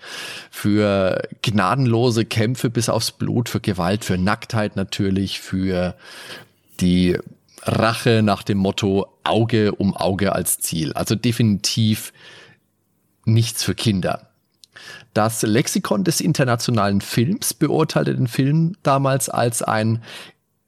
[0.50, 5.96] für gnadenlose Kämpfe bis aufs Blut, für Gewalt, für Nacktheit natürlich, für
[6.80, 7.18] die
[7.62, 10.94] Rache nach dem Motto Auge um Auge als Ziel.
[10.94, 12.12] Also definitiv
[13.30, 14.28] nichts für Kinder.
[15.14, 20.02] Das Lexikon des internationalen Films beurteilte den Film damals als ein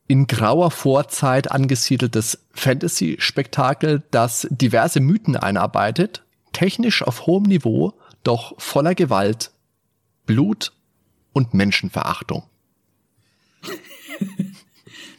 [0.08, 7.93] in grauer Vorzeit angesiedeltes Fantasy-Spektakel, das diverse Mythen einarbeitet, technisch auf hohem Niveau,
[8.24, 9.52] doch voller Gewalt,
[10.26, 10.74] Blut
[11.32, 12.43] und Menschenverachtung.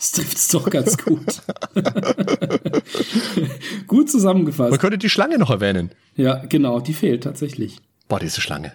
[0.02, 1.42] Das trifft es doch ganz gut.
[3.86, 4.72] gut zusammengefasst.
[4.72, 5.92] Man könnte die Schlange noch erwähnen.
[6.16, 7.78] Ja, genau, die fehlt tatsächlich.
[8.08, 8.72] Boah, diese Schlange.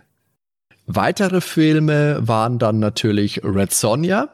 [0.85, 4.29] Weitere Filme waren dann natürlich Red Sonja.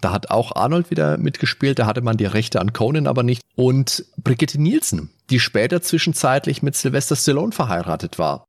[0.00, 1.78] Da hat auch Arnold wieder mitgespielt.
[1.78, 3.42] Da hatte man die Rechte an Conan aber nicht.
[3.54, 8.46] Und Brigitte Nielsen, die später zwischenzeitlich mit Sylvester Stallone verheiratet war.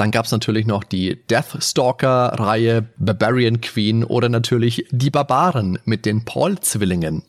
[0.00, 7.22] Dann gab's natürlich noch die Deathstalker-Reihe Barbarian Queen oder natürlich Die Barbaren mit den Paul-Zwillingen.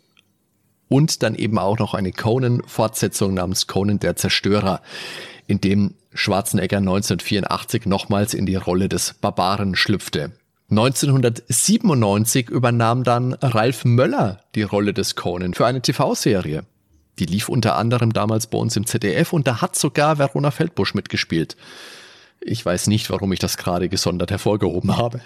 [0.87, 4.79] Und dann eben auch noch eine Conan-Fortsetzung namens Conan der Zerstörer,
[5.47, 10.31] in dem Schwarzenegger 1984 nochmals in die Rolle des Barbaren schlüpfte.
[10.69, 16.63] 1997 übernahm dann Ralf Möller die Rolle des Conan für eine TV-Serie.
[17.19, 20.93] Die lief unter anderem damals bei uns im ZDF und da hat sogar Verona Feldbusch
[20.93, 21.57] mitgespielt.
[22.41, 25.21] Ich weiß nicht, warum ich das gerade gesondert hervorgehoben habe.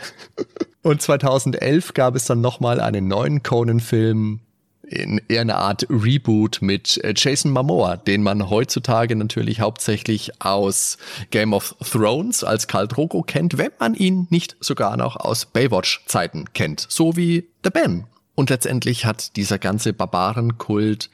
[0.82, 4.42] Und 2011 gab es dann nochmal einen neuen Conan-Film,
[4.88, 10.98] in eher eine Art Reboot mit äh, Jason Momoa, den man heutzutage natürlich hauptsächlich aus
[11.32, 16.54] Game of Thrones als Karl Drogo kennt, wenn man ihn nicht sogar noch aus Baywatch-Zeiten
[16.54, 18.06] kennt, so wie The Ben.
[18.36, 21.10] Und letztendlich hat dieser ganze Barbarenkult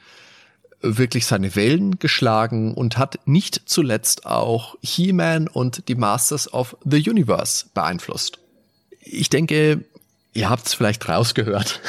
[0.82, 7.08] wirklich seine Wellen geschlagen und hat nicht zuletzt auch He-Man und die Masters of the
[7.08, 8.38] Universe beeinflusst.
[9.00, 9.84] Ich denke,
[10.34, 11.80] Ihr habt es vielleicht rausgehört.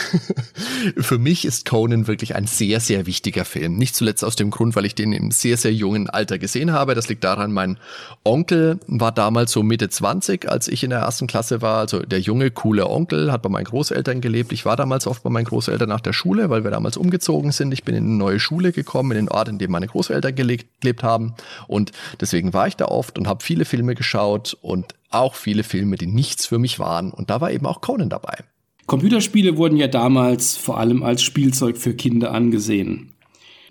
[0.97, 3.77] Für mich ist Conan wirklich ein sehr, sehr wichtiger Film.
[3.77, 6.93] Nicht zuletzt aus dem Grund, weil ich den im sehr, sehr jungen Alter gesehen habe.
[6.93, 7.77] Das liegt daran, mein
[8.25, 11.79] Onkel war damals so Mitte 20, als ich in der ersten Klasse war.
[11.79, 14.51] Also der junge, coole Onkel hat bei meinen Großeltern gelebt.
[14.51, 17.71] Ich war damals oft bei meinen Großeltern nach der Schule, weil wir damals umgezogen sind.
[17.71, 21.01] Ich bin in eine neue Schule gekommen, in den Ort, in dem meine Großeltern gelebt
[21.01, 21.33] haben.
[21.67, 25.95] Und deswegen war ich da oft und habe viele Filme geschaut und auch viele Filme,
[25.95, 27.11] die nichts für mich waren.
[27.11, 28.43] Und da war eben auch Conan dabei.
[28.85, 33.13] Computerspiele wurden ja damals vor allem als Spielzeug für Kinder angesehen.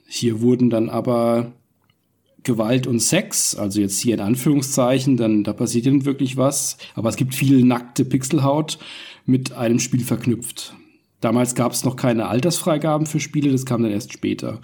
[0.07, 1.53] Hier wurden dann aber
[2.45, 6.77] Gewalt und Sex, also jetzt hier in Anführungszeichen, dann da passiert dann wirklich was.
[6.95, 8.79] Aber es gibt viel nackte Pixelhaut
[9.27, 10.75] mit einem Spiel verknüpft.
[11.21, 14.61] Damals gab es noch keine Altersfreigaben für Spiele, das kam dann erst später.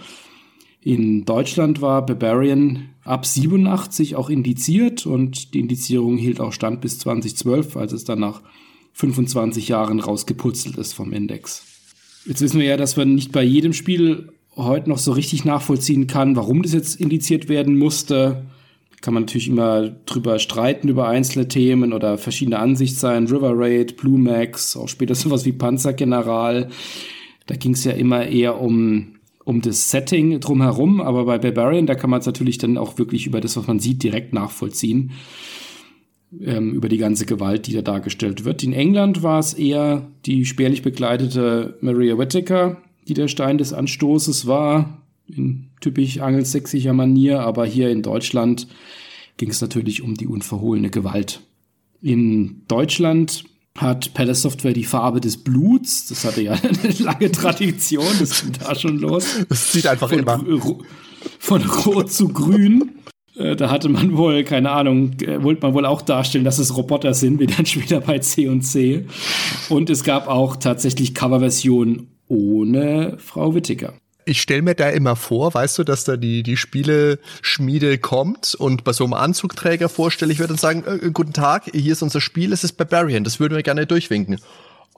[0.88, 6.98] In Deutschland war Barbarian ab 87 auch indiziert und die Indizierung hielt auch stand bis
[7.00, 8.40] 2012, als es dann nach
[8.94, 11.62] 25 Jahren rausgeputzelt ist vom Index.
[12.24, 16.06] Jetzt wissen wir ja, dass man nicht bei jedem Spiel heute noch so richtig nachvollziehen
[16.06, 18.46] kann, warum das jetzt indiziert werden musste.
[19.02, 23.26] Kann man natürlich immer drüber streiten über einzelne Themen oder verschiedene Ansicht sein.
[23.26, 26.70] River Raid, Blue Max, auch später sowas wie Panzergeneral.
[27.44, 29.17] Da ging es ja immer eher um
[29.48, 33.26] um das Setting drumherum, aber bei Barbarian, da kann man es natürlich dann auch wirklich
[33.26, 35.12] über das, was man sieht, direkt nachvollziehen.
[36.38, 38.62] Ähm, über die ganze Gewalt, die da dargestellt wird.
[38.62, 44.46] In England war es eher die spärlich begleitete Maria Whittaker, die der Stein des Anstoßes
[44.46, 48.68] war, in typisch angelsächsischer Manier, aber hier in Deutschland
[49.38, 51.40] ging es natürlich um die unverhohlene Gewalt.
[52.02, 53.44] In Deutschland
[53.80, 56.08] hat Palace Software die Farbe des Bluts.
[56.08, 59.26] Das hatte ja eine lange Tradition, das ging da schon los.
[59.48, 60.40] Das sieht einfach von, immer.
[61.38, 62.90] Von Rot zu Grün.
[63.36, 66.76] Äh, da hatte man wohl, keine Ahnung, äh, wollte man wohl auch darstellen, dass es
[66.76, 69.06] Roboter sind, wie dann später bei C und C.
[69.68, 73.94] Und es gab auch tatsächlich Coverversionen ohne Frau Wittiger
[74.28, 78.84] ich stelle mir da immer vor, weißt du, dass da die, die Spieleschmiede kommt und
[78.84, 82.52] bei so einem Anzugträger vorstellig wird und sagen, äh, guten Tag, hier ist unser Spiel,
[82.52, 84.40] es ist Barbarian, das würden wir gerne durchwinken.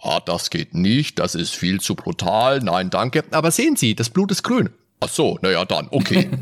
[0.02, 3.22] Ah, das geht nicht, das ist viel zu brutal, nein, danke.
[3.30, 4.70] Aber sehen Sie, das Blut ist grün.
[4.98, 6.28] Ach so, naja, dann, okay.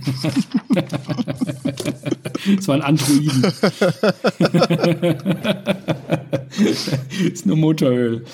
[2.58, 3.42] Es war ein Androiden.
[7.32, 8.24] ist nur Motoröl.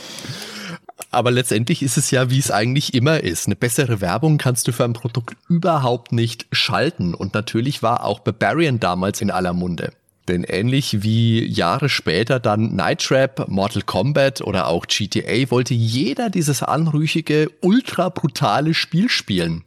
[1.10, 3.46] Aber letztendlich ist es ja, wie es eigentlich immer ist.
[3.46, 7.14] Eine bessere Werbung kannst du für ein Produkt überhaupt nicht schalten.
[7.14, 9.92] Und natürlich war auch Barbarian damals in aller Munde.
[10.28, 16.30] Denn ähnlich wie Jahre später dann Night Trap, Mortal Kombat oder auch GTA wollte jeder
[16.30, 19.64] dieses anrüchige, ultra brutale Spiel spielen.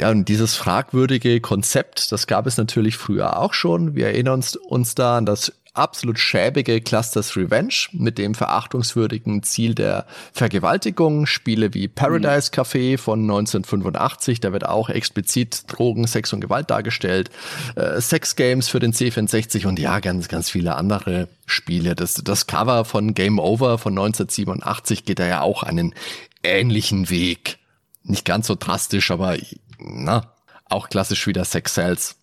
[0.00, 3.94] Ja, und dieses fragwürdige Konzept, das gab es natürlich früher auch schon.
[3.94, 9.74] Wir erinnern uns, uns da an das absolut schäbige Clusters Revenge mit dem verachtungswürdigen Ziel
[9.74, 11.26] der Vergewaltigung.
[11.26, 17.30] Spiele wie Paradise Café von 1985, da wird auch explizit Drogen, Sex und Gewalt dargestellt.
[17.76, 21.94] Äh, Sex Games für den C64 und ja, ganz, ganz viele andere Spiele.
[21.94, 25.94] Das, das Cover von Game Over von 1987 geht da ja auch einen
[26.42, 27.58] ähnlichen Weg.
[28.04, 29.36] Nicht ganz so drastisch, aber
[29.78, 30.32] na,
[30.68, 32.16] auch klassisch wieder Sex Cells.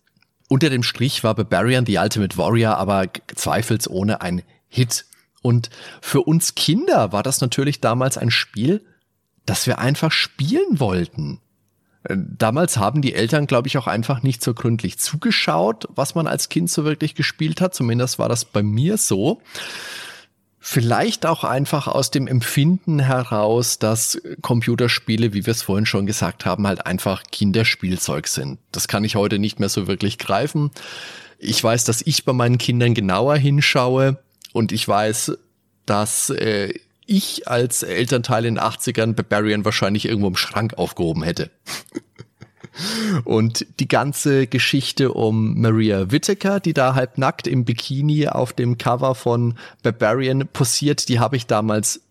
[0.52, 5.04] Unter dem Strich war Barbarian The Ultimate Warrior aber zweifelsohne ein Hit.
[5.42, 8.84] Und für uns Kinder war das natürlich damals ein Spiel,
[9.46, 11.40] das wir einfach spielen wollten.
[12.02, 16.26] Äh, damals haben die Eltern, glaube ich, auch einfach nicht so gründlich zugeschaut, was man
[16.26, 17.72] als Kind so wirklich gespielt hat.
[17.72, 19.40] Zumindest war das bei mir so.
[20.62, 26.44] Vielleicht auch einfach aus dem Empfinden heraus, dass Computerspiele, wie wir es vorhin schon gesagt
[26.44, 28.58] haben, halt einfach Kinderspielzeug sind.
[28.70, 30.70] Das kann ich heute nicht mehr so wirklich greifen.
[31.38, 34.18] Ich weiß, dass ich bei meinen Kindern genauer hinschaue
[34.52, 35.32] und ich weiß,
[35.86, 36.74] dass äh,
[37.06, 41.50] ich als Elternteil in den 80ern Barbarian wahrscheinlich irgendwo im Schrank aufgehoben hätte.
[43.24, 48.78] Und die ganze Geschichte um Maria Whittaker, die da halb nackt im Bikini auf dem
[48.78, 52.02] Cover von Barbarian posiert, die habe ich damals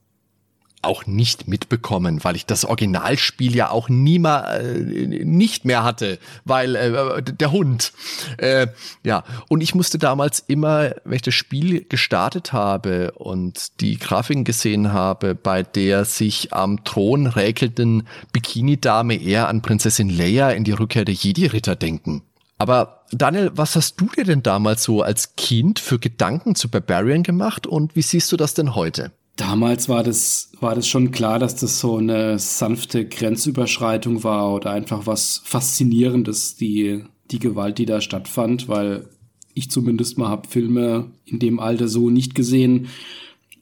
[0.82, 6.20] auch nicht mitbekommen, weil ich das Originalspiel ja auch nie mal äh, nicht mehr hatte,
[6.46, 7.94] weil äh, der Hund.
[8.38, 8.68] Äh,
[9.04, 14.44] ja, und ich musste damals immer, wenn ich das Spiel gestartet habe und die Grafiken
[14.44, 20.72] gesehen habe, bei der sich am Thron räkelnden Bikini-Dame eher an Prinzessin Leia in die
[20.72, 22.24] Rückkehr der Jedi-Ritter denken.
[22.58, 27.24] Aber Daniel, was hast du dir denn damals so als Kind für Gedanken zu Barbarian
[27.24, 29.12] gemacht und wie siehst du das denn heute?
[29.40, 34.72] Damals war das, war das schon klar, dass das so eine sanfte Grenzüberschreitung war oder
[34.72, 39.08] einfach was Faszinierendes, die, die Gewalt, die da stattfand, weil
[39.54, 42.90] ich zumindest mal habe Filme in dem Alter so nicht gesehen.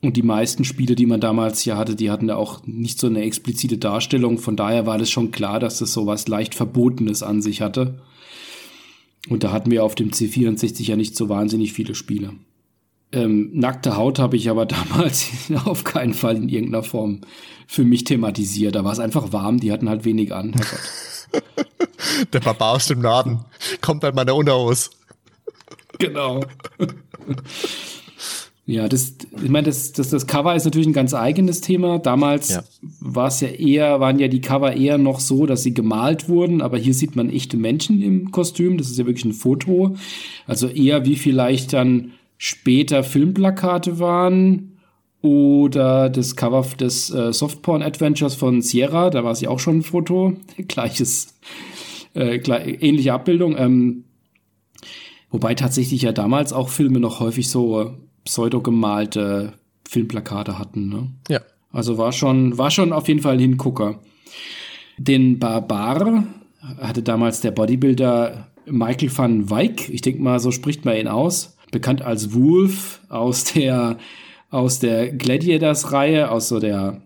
[0.01, 3.05] Und die meisten Spiele, die man damals hier hatte, die hatten ja auch nicht so
[3.05, 4.39] eine explizite Darstellung.
[4.39, 7.99] Von daher war das schon klar, dass das so was leicht Verbotenes an sich hatte.
[9.29, 12.33] Und da hatten wir auf dem C64 ja nicht so wahnsinnig viele Spiele.
[13.11, 15.29] Ähm, nackte Haut habe ich aber damals
[15.65, 17.21] auf keinen Fall in irgendeiner Form
[17.67, 18.75] für mich thematisiert.
[18.75, 20.55] Da war es einfach warm, die hatten halt wenig an.
[22.33, 23.45] Der Papa aus dem Norden
[23.81, 24.89] kommt bei meiner Unterhose.
[25.99, 26.41] Genau.
[28.69, 31.99] Ja, das, ich meine, das, das, das Cover ist natürlich ein ganz eigenes Thema.
[31.99, 32.63] Damals ja.
[32.99, 36.61] war es ja eher, waren ja die Cover eher noch so, dass sie gemalt wurden,
[36.61, 38.77] aber hier sieht man echte Menschen im Kostüm.
[38.77, 39.95] Das ist ja wirklich ein Foto.
[40.47, 44.77] Also eher wie vielleicht dann später Filmplakate waren
[45.21, 49.83] oder das Cover des äh, Softporn Adventures von Sierra, da war sie auch schon ein
[49.83, 50.33] Foto,
[50.67, 51.39] gleiches,
[52.13, 53.57] äh, gleich, ähnliche Abbildung.
[53.57, 54.03] Ähm,
[55.29, 59.53] wobei tatsächlich ja damals auch Filme noch häufig so pseudogemalte
[59.87, 60.89] Filmplakate hatten.
[60.89, 61.07] Ne?
[61.29, 61.41] Ja.
[61.71, 63.99] Also war schon, war schon auf jeden Fall ein Hingucker.
[64.97, 66.23] Den Barbar
[66.79, 71.56] hatte damals der Bodybuilder Michael van Wyck, ich denke mal, so spricht man ihn aus,
[71.71, 73.97] bekannt als Wolf aus der,
[74.49, 77.01] aus der Gladiators-Reihe, aus so der,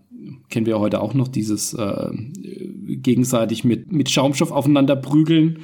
[0.48, 5.60] kennen wir heute auch noch, dieses äh, gegenseitig mit, mit Schaumstoff aufeinander prügeln.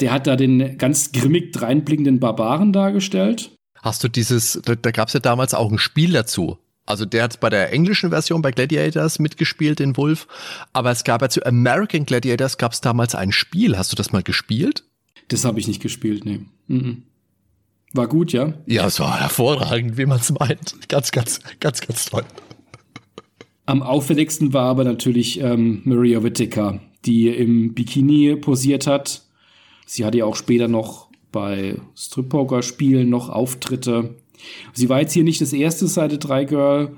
[0.00, 3.52] Der hat da den ganz grimmig dreinblickenden Barbaren dargestellt.
[3.82, 6.58] Hast du dieses, da, da gab es ja damals auch ein Spiel dazu.
[6.86, 10.26] Also der hat bei der englischen Version bei Gladiators mitgespielt, den Wolf.
[10.72, 13.78] Aber es gab ja zu American Gladiators gab es damals ein Spiel.
[13.78, 14.84] Hast du das mal gespielt?
[15.28, 16.40] Das habe ich nicht gespielt, nee.
[16.68, 16.96] Mm -mm.
[17.94, 18.52] War gut, ja?
[18.66, 20.74] Ja, es war hervorragend, wie man es meint.
[20.88, 22.24] Ganz, ganz, ganz, ganz toll.
[23.66, 29.22] Am auffälligsten war aber natürlich ähm, Maria Whittaker, die im Bikini posiert hat.
[29.86, 34.16] Sie hatte ja auch später noch bei Strip-Poker-Spielen noch Auftritte.
[34.72, 36.96] Sie war jetzt hier nicht das erste Seite 3 Girl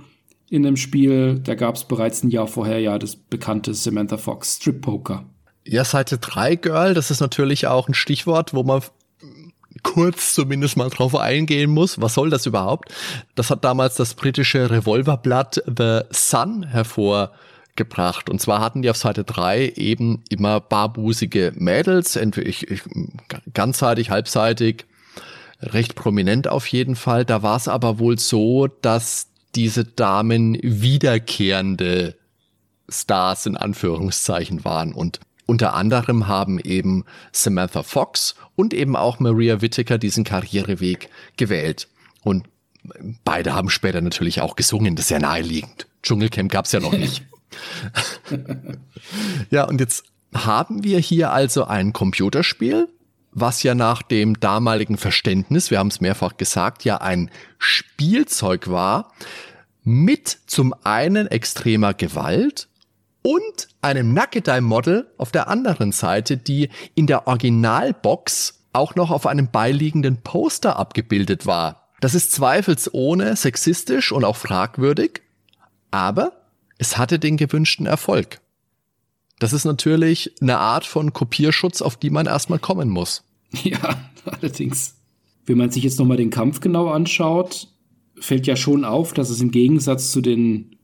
[0.49, 1.41] in dem Spiel.
[1.41, 5.27] Da gab es bereits ein Jahr vorher ja das bekannte Samantha Fox Strip Poker.
[5.65, 8.83] Ja, Seite 3 Girl, das ist natürlich auch ein Stichwort, wo man
[9.83, 12.01] kurz zumindest mal drauf eingehen muss.
[12.01, 12.93] Was soll das überhaupt?
[13.35, 18.31] Das hat damals das britische Revolverblatt The Sun hervorgebracht.
[18.31, 22.83] Und zwar hatten die auf Seite 3 eben immer barbusige Mädels, entweder ich, ich,
[23.53, 24.87] ganzseitig, halbseitig,
[25.61, 27.24] recht prominent auf jeden Fall.
[27.24, 32.16] Da war es aber wohl so, dass diese Damen wiederkehrende
[32.89, 39.63] Stars in Anführungszeichen waren und unter anderem haben eben Samantha Fox und eben auch Maria
[39.63, 41.89] Whittaker diesen Karriereweg gewählt.
[42.23, 42.49] Und
[43.25, 45.87] beide haben später natürlich auch gesungen, das ist ja naheliegend.
[46.03, 47.25] Dschungelcamp gab's ja noch nicht.
[49.51, 52.89] ja, und jetzt haben wir hier also ein Computerspiel,
[53.31, 59.13] was ja nach dem damaligen Verständnis, wir haben es mehrfach gesagt, ja ein Spielzeug war,
[59.85, 62.69] mit zum einen extremer Gewalt
[63.27, 69.51] und einem Nackedei-Model auf der anderen Seite, die in der Originalbox auch noch auf einem
[69.51, 71.89] beiliegenden Poster abgebildet war.
[72.01, 75.22] Das ist zweifelsohne sexistisch und auch fragwürdig,
[75.91, 76.41] aber
[76.79, 78.41] es hatte den gewünschten Erfolg.
[79.41, 83.24] Das ist natürlich eine Art von Kopierschutz, auf die man erstmal kommen muss.
[83.64, 84.95] Ja, allerdings.
[85.47, 87.68] Wenn man sich jetzt nochmal den Kampf genau anschaut,
[88.20, 90.76] fällt ja schon auf, dass es im Gegensatz zu den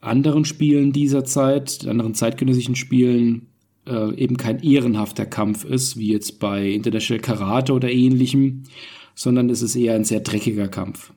[0.00, 3.46] anderen Spielen dieser Zeit, anderen zeitgenössischen Spielen,
[3.86, 8.64] äh, eben kein ehrenhafter Kampf ist, wie jetzt bei International Karate oder ähnlichem,
[9.14, 11.12] sondern es ist eher ein sehr dreckiger Kampf.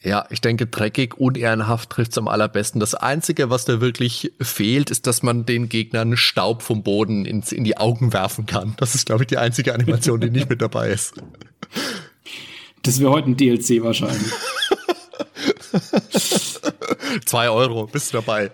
[0.00, 2.78] Ja, ich denke, dreckig, unehrenhaft trifft es am allerbesten.
[2.78, 7.50] Das Einzige, was da wirklich fehlt, ist, dass man den Gegnern Staub vom Boden ins,
[7.50, 8.74] in die Augen werfen kann.
[8.76, 11.14] Das ist, glaube ich, die einzige Animation, die nicht mit dabei ist.
[12.84, 14.32] Das wäre heute ein DLC wahrscheinlich.
[17.24, 18.50] Zwei Euro, bist du dabei.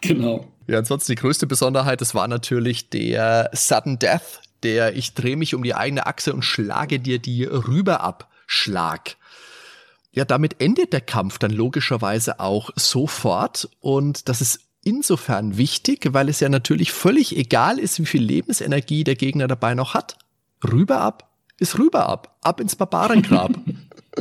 [0.00, 0.46] Genau.
[0.66, 5.54] Ja, ansonsten die größte Besonderheit, das war natürlich der Sudden Death, der ich drehe mich
[5.54, 9.16] um die eigene Achse und schlage dir die rüber ab Schlag.
[10.12, 16.28] ja, damit endet der Kampf dann logischerweise auch sofort und das ist insofern wichtig, weil
[16.28, 20.16] es ja natürlich völlig egal ist, wie viel Lebensenergie der Gegner dabei noch hat.
[20.64, 21.28] Rüber ab
[21.58, 23.52] ist rüber ab, ab ins Barbarengrab.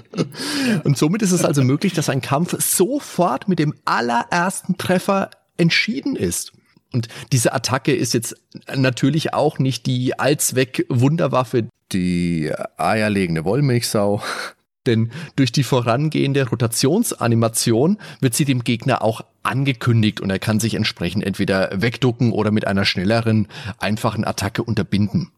[0.84, 6.16] und somit ist es also möglich, dass ein Kampf sofort mit dem allerersten Treffer entschieden
[6.16, 6.52] ist.
[6.93, 8.36] Und diese Attacke ist jetzt
[8.74, 14.22] natürlich auch nicht die allzweck Wunderwaffe, die eierlegende Wollmilchsau.
[14.86, 20.76] Denn durch die vorangehende Rotationsanimation wird sie dem Gegner auch angekündigt und er kann sich
[20.76, 23.48] entsprechend entweder wegducken oder mit einer schnelleren,
[23.80, 25.32] einfachen Attacke unterbinden.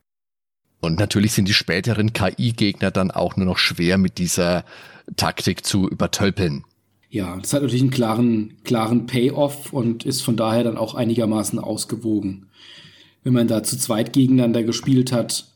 [0.79, 4.63] Und natürlich sind die späteren KI-Gegner dann auch nur noch schwer mit dieser
[5.15, 6.63] Taktik zu übertölpeln.
[7.09, 11.57] Ja, das hat natürlich einen klaren, klaren Payoff und ist von daher dann auch einigermaßen
[11.57, 12.47] ausgewogen.
[13.23, 15.47] Wenn man da zu zweit gegeneinander gespielt hat,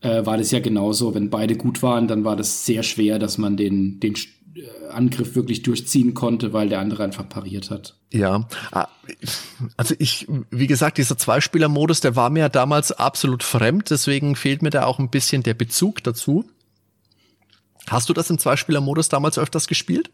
[0.00, 1.14] äh, war das ja genauso.
[1.14, 4.14] Wenn beide gut waren, dann war das sehr schwer, dass man den, den
[4.90, 7.96] Angriff wirklich durchziehen konnte, weil der andere einfach pariert hat.
[8.12, 8.88] Ja, ah,
[9.76, 14.70] also ich, wie gesagt, dieser Zweispieler-Modus, der war mir damals absolut fremd, deswegen fehlt mir
[14.70, 16.44] da auch ein bisschen der Bezug dazu.
[17.88, 20.10] Hast du das im Zweispieler-Modus damals öfters gespielt?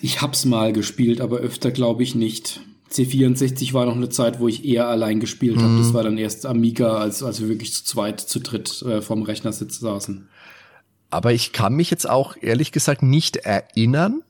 [0.00, 2.60] Ich hab's mal gespielt, aber öfter glaube ich nicht.
[2.90, 5.78] C64 war noch eine Zeit, wo ich eher allein gespielt habe.
[5.78, 5.94] Das mhm.
[5.94, 9.80] war dann erst Amiga, als, als wir wirklich zu zweit, zu dritt äh, vom Rechnersitz
[9.80, 10.28] saßen.
[11.12, 14.22] Aber ich kann mich jetzt auch ehrlich gesagt nicht erinnern,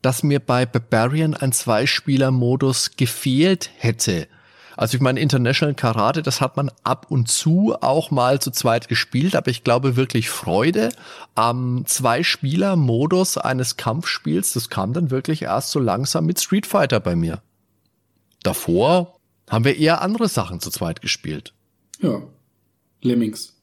[0.00, 4.26] dass mir bei Barbarian ein Zweispieler-Modus gefehlt hätte.
[4.74, 8.88] Also ich meine, International Karate, das hat man ab und zu auch mal zu zweit
[8.88, 10.92] gespielt, aber ich glaube wirklich Freude
[11.34, 17.14] am Zwei-Spieler-Modus eines Kampfspiels, das kam dann wirklich erst so langsam mit Street Fighter bei
[17.14, 17.42] mir.
[18.42, 19.18] Davor
[19.50, 21.52] haben wir eher andere Sachen zu zweit gespielt.
[22.00, 22.22] Ja,
[23.02, 23.61] Lemmings.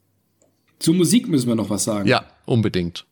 [0.80, 2.08] Zur Musik müssen wir noch was sagen.
[2.08, 3.06] Ja, unbedingt.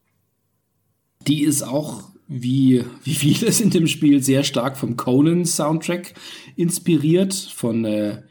[1.28, 6.14] Die ist auch, wie, wie vieles in dem Spiel, sehr stark vom Conan-Soundtrack
[6.56, 8.24] inspiriert, von äh,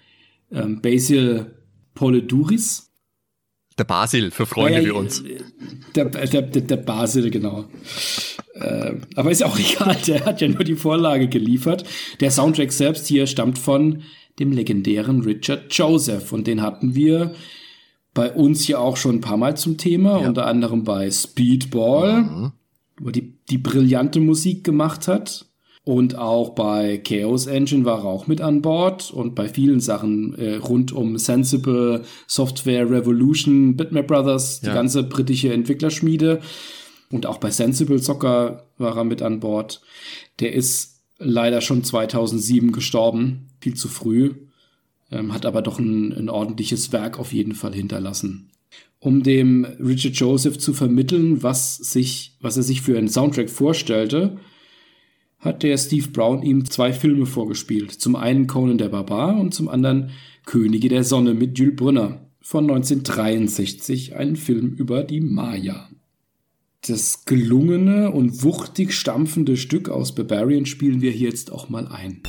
[0.51, 1.55] ähm, Basil
[1.95, 2.91] Poliduris.
[3.78, 5.22] Der Basil, für Freunde ja, wie uns.
[5.95, 7.66] Der, der, der, der Basil, genau.
[8.55, 11.84] Äh, aber ist auch egal, der hat ja nur die Vorlage geliefert.
[12.20, 14.03] Der Soundtrack selbst hier stammt von
[14.39, 17.34] dem legendären Richard Joseph und den hatten wir
[18.17, 20.27] bei uns hier auch schon ein paar Mal zum Thema, ja.
[20.27, 22.53] unter anderem bei Speedball, mhm.
[22.99, 25.45] wo die, die brillante Musik gemacht hat.
[25.85, 30.35] Und auch bei Chaos Engine war er auch mit an Bord und bei vielen Sachen
[30.37, 34.71] äh, rund um Sensible, Software Revolution, Bitmap Brothers, ja.
[34.71, 36.41] die ganze britische Entwicklerschmiede.
[37.12, 39.83] Und auch bei Sensible Soccer war er mit an Bord.
[40.41, 44.35] Der ist leider schon 2007 gestorben, viel zu früh
[45.11, 48.50] ähm, hat aber doch ein, ein ordentliches Werk auf jeden Fall hinterlassen.
[48.98, 54.38] Um dem Richard Joseph zu vermitteln, was, sich, was er sich für einen Soundtrack vorstellte,
[55.38, 57.92] hat der Steve Brown ihm zwei Filme vorgespielt.
[57.92, 60.11] Zum einen Conan der Barbar und zum anderen
[60.44, 65.88] Könige der Sonne mit Jules Brunner von 1963, ein Film über die Maya.
[66.86, 72.22] Das gelungene und wuchtig stampfende Stück aus Barbarian spielen wir hier jetzt auch mal ein.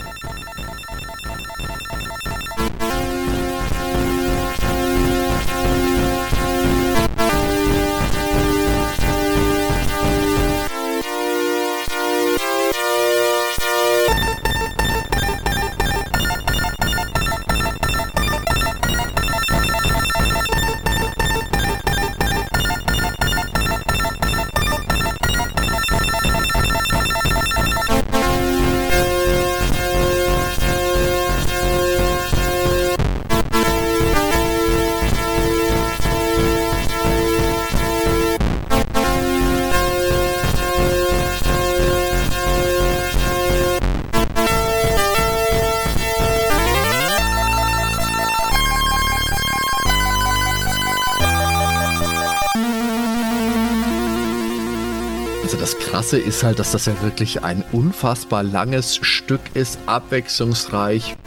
[56.07, 61.17] Krasse ist halt, dass das ja wirklich ein unfassbar langes Stück ist, abwechslungsreich.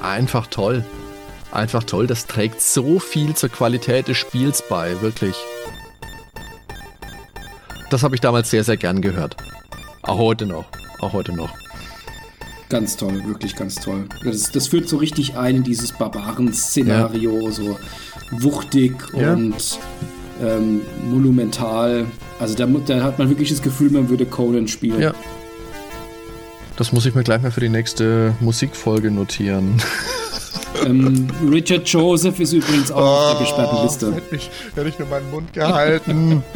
[0.00, 0.84] Einfach toll.
[1.50, 2.06] Einfach toll.
[2.06, 5.34] Das trägt so viel zur Qualität des Spiels bei, wirklich.
[7.90, 9.36] Das habe ich damals sehr, sehr gern gehört.
[10.02, 10.66] Auch heute noch.
[11.00, 11.50] Auch heute noch.
[12.68, 14.08] Ganz toll, wirklich ganz toll.
[14.22, 17.50] Das, das führt so richtig ein in dieses Barbaren-Szenario, ja.
[17.50, 17.76] so
[18.30, 19.32] wuchtig ja.
[19.32, 19.80] und
[20.40, 22.06] ähm, monumental.
[22.38, 25.00] Also da, da, hat man wirklich das Gefühl, man würde Conan spielen.
[25.00, 25.14] Ja.
[26.76, 29.82] Das muss ich mir gleich mal für die nächste Musikfolge notieren.
[30.84, 34.14] Ähm, Richard Joseph ist übrigens auch oh, auf der oh, gesperrten Liste.
[34.14, 36.44] Hätte ich, hätte ich nur meinen Mund gehalten.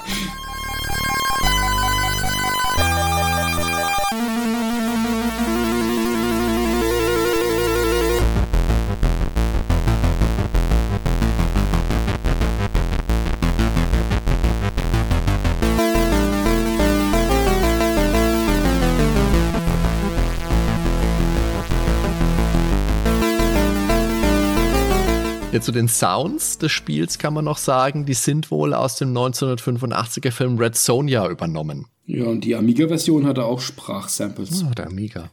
[25.51, 29.17] Ja, zu den Sounds des Spiels kann man noch sagen, die sind wohl aus dem
[29.17, 31.87] 1985er Film Red Sonja übernommen.
[32.05, 34.63] Ja, und die Amiga-Version hatte auch Sprachsamples.
[34.63, 35.31] Oh, der Amiga.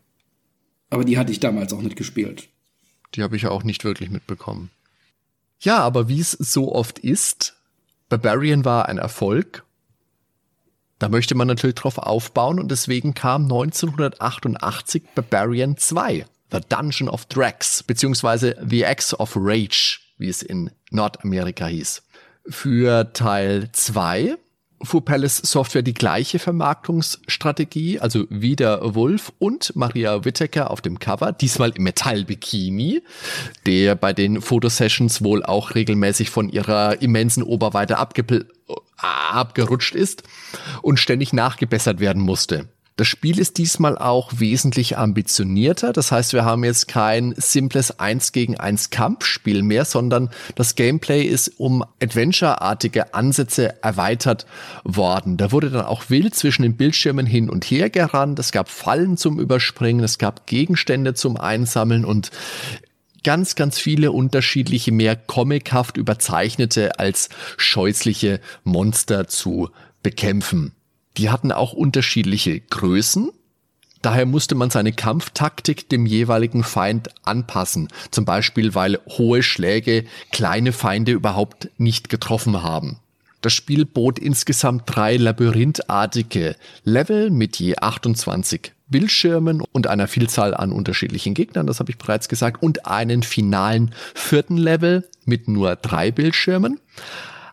[0.89, 2.49] Aber die hatte ich damals auch nicht gespielt.
[3.15, 4.71] Die habe ich auch nicht wirklich mitbekommen.
[5.61, 7.57] Ja, aber wie es so oft ist,
[8.09, 9.65] Barbarian war ein Erfolg.
[10.99, 17.27] Da möchte man natürlich drauf aufbauen und deswegen kam 1988 Barbarian 2, The Dungeon of
[17.27, 22.03] Drax, beziehungsweise The Axe of Rage wie es in Nordamerika hieß.
[22.49, 24.37] Für Teil 2
[24.83, 31.33] fuhr Palace Software die gleiche Vermarktungsstrategie, also wieder Wolf und Maria Whittaker auf dem Cover,
[31.33, 33.03] diesmal im Metallbikini,
[33.65, 37.97] der bei den Fotosessions wohl auch regelmäßig von ihrer immensen Oberweite
[38.99, 40.23] abgerutscht ist
[40.83, 42.69] und ständig nachgebessert werden musste.
[42.97, 45.93] Das Spiel ist diesmal auch wesentlich ambitionierter.
[45.93, 51.23] Das heißt, wir haben jetzt kein simples 1 gegen 1 Kampfspiel mehr, sondern das Gameplay
[51.23, 54.47] ist um Adventure-artige Ansätze erweitert
[54.83, 55.37] worden.
[55.37, 58.39] Da wurde dann auch wild zwischen den Bildschirmen hin und her gerannt.
[58.39, 62.31] Es gab Fallen zum Überspringen, es gab Gegenstände zum Einsammeln und
[63.23, 67.29] ganz, ganz viele unterschiedliche, mehr comichaft überzeichnete als
[67.59, 69.69] scheußliche Monster zu
[70.03, 70.73] bekämpfen.
[71.19, 73.31] Die hatten auch unterschiedliche Größen.
[74.03, 77.89] Daher musste man seine Kampftaktik dem jeweiligen Feind anpassen.
[78.11, 82.99] Zum Beispiel, weil hohe Schläge kleine Feinde überhaupt nicht getroffen haben.
[83.41, 90.73] Das Spiel bot insgesamt drei labyrinthartige Level mit je 28 Bildschirmen und einer Vielzahl an
[90.73, 96.11] unterschiedlichen Gegnern, das habe ich bereits gesagt, und einen finalen vierten Level mit nur drei
[96.11, 96.81] Bildschirmen,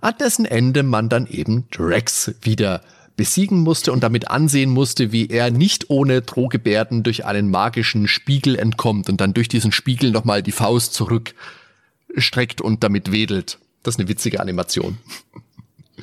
[0.01, 2.81] an dessen Ende man dann eben Drex wieder
[3.15, 8.55] besiegen musste und damit ansehen musste, wie er nicht ohne Drohgebärden durch einen magischen Spiegel
[8.55, 13.59] entkommt und dann durch diesen Spiegel nochmal die Faust zurückstreckt und damit wedelt.
[13.83, 14.97] Das ist eine witzige Animation.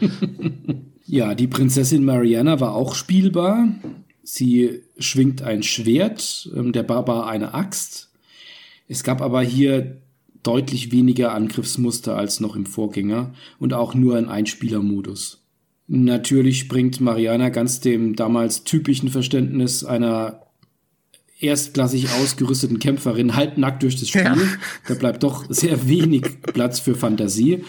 [1.06, 3.68] ja, die Prinzessin Mariana war auch spielbar.
[4.22, 8.10] Sie schwingt ein Schwert, ähm, der Barbar eine Axt.
[8.86, 9.98] Es gab aber hier
[10.42, 15.39] deutlich weniger Angriffsmuster als noch im Vorgänger und auch nur ein Einspielermodus.
[15.92, 20.46] Natürlich springt Mariana ganz dem damals typischen Verständnis einer
[21.40, 24.22] erstklassig ausgerüsteten Kämpferin halbnackt durch das Spiel.
[24.22, 24.36] Ja.
[24.86, 27.64] Da bleibt doch sehr wenig Platz für Fantasie.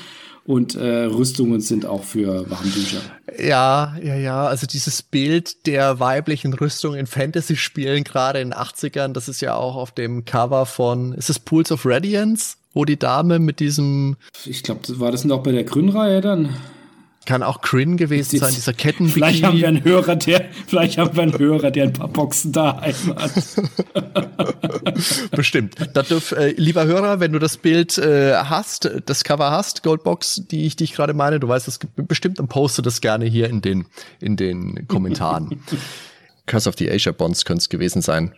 [0.45, 3.01] Und äh, Rüstungen sind auch für Warmbücher.
[3.39, 4.45] Ja, ja, ja.
[4.45, 9.55] Also dieses Bild der weiblichen Rüstung in Fantasy-Spielen, gerade in den 80ern, das ist ja
[9.55, 12.57] auch auf dem Cover von, ist es Pools of Radiance?
[12.74, 14.15] Wo die Dame mit diesem.
[14.45, 16.55] Ich glaube, war das noch bei der Grünreihe dann?
[17.26, 19.07] Kann auch Crin gewesen sein, dieser Ketten.
[19.07, 22.51] Vielleicht haben wir einen Hörer, der, vielleicht haben wir einen Hörer, der ein paar Boxen
[22.51, 23.32] daheim hat.
[25.32, 25.76] Bestimmt.
[26.09, 30.65] Dürf, äh, lieber Hörer, wenn du das Bild äh, hast, das Cover hast, Goldbox, die
[30.65, 33.61] ich, die ich gerade meine, du weißt es bestimmt und poste das gerne hier in
[33.61, 33.86] den,
[34.19, 35.61] in den Kommentaren.
[36.47, 38.34] Curse of the Asia Bonds könnte es gewesen sein.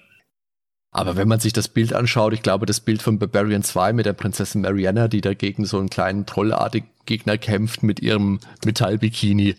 [0.92, 4.06] Aber wenn man sich das Bild anschaut, ich glaube, das Bild von Barbarian 2 mit
[4.06, 9.56] der Prinzessin Mariana, die dagegen so einen kleinen trollartigen Gegner kämpft mit ihrem Metallbikini,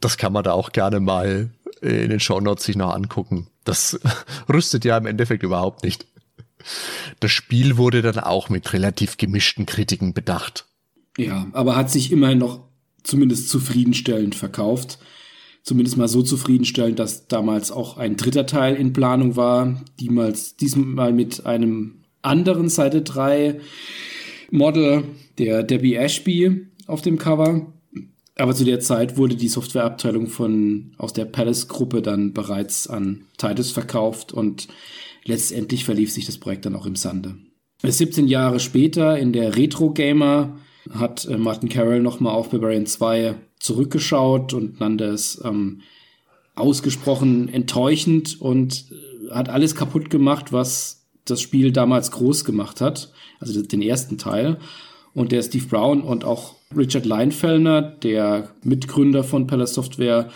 [0.00, 3.48] das kann man da auch gerne mal in den Shownotes sich noch angucken.
[3.64, 3.98] Das
[4.52, 6.06] rüstet ja im Endeffekt überhaupt nicht.
[7.20, 10.66] Das Spiel wurde dann auch mit relativ gemischten Kritiken bedacht.
[11.18, 12.64] Ja, aber hat sich immerhin noch
[13.02, 14.98] zumindest zufriedenstellend verkauft
[15.64, 21.12] zumindest mal so zufriedenstellend, dass damals auch ein dritter Teil in Planung war, diemals, diesmal
[21.12, 23.60] mit einem anderen Seite 3
[24.50, 25.04] Model,
[25.38, 27.72] der Debbie Ashby auf dem Cover.
[28.36, 33.26] Aber zu der Zeit wurde die Softwareabteilung von aus der Palace Gruppe dann bereits an
[33.38, 34.66] Titus verkauft und
[35.24, 37.36] letztendlich verlief sich das Projekt dann auch im Sande.
[37.82, 40.58] 17 Jahre später in der Retro Gamer
[40.90, 45.82] hat äh, Martin Carroll nochmal auf Barbarian 2 zurückgeschaut und nannte es ähm,
[46.54, 53.12] ausgesprochen enttäuschend und äh, hat alles kaputt gemacht, was das Spiel damals groß gemacht hat,
[53.40, 54.58] also den ersten Teil.
[55.14, 60.30] Und der Steve Brown und auch Richard Leinfellner, der Mitgründer von Palace Software,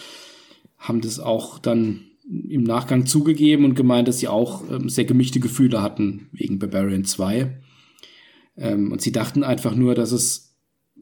[0.79, 5.41] haben das auch dann im Nachgang zugegeben und gemeint, dass sie auch ähm, sehr gemischte
[5.41, 7.59] Gefühle hatten wegen Barbarian 2.
[8.57, 10.57] Ähm, und sie dachten einfach nur, dass es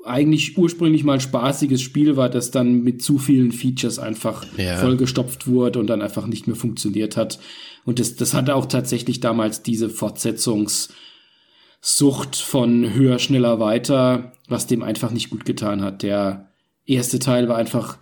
[0.04, 4.76] eigentlich ursprünglich mal ein spaßiges Spiel war, das dann mit zu vielen Features einfach ja.
[4.76, 7.40] vollgestopft wurde und dann einfach nicht mehr funktioniert hat.
[7.84, 14.82] Und das, das hatte auch tatsächlich damals diese Fortsetzungssucht von höher, schneller, weiter, was dem
[14.82, 16.02] einfach nicht gut getan hat.
[16.02, 16.48] Der
[16.86, 17.98] erste Teil war einfach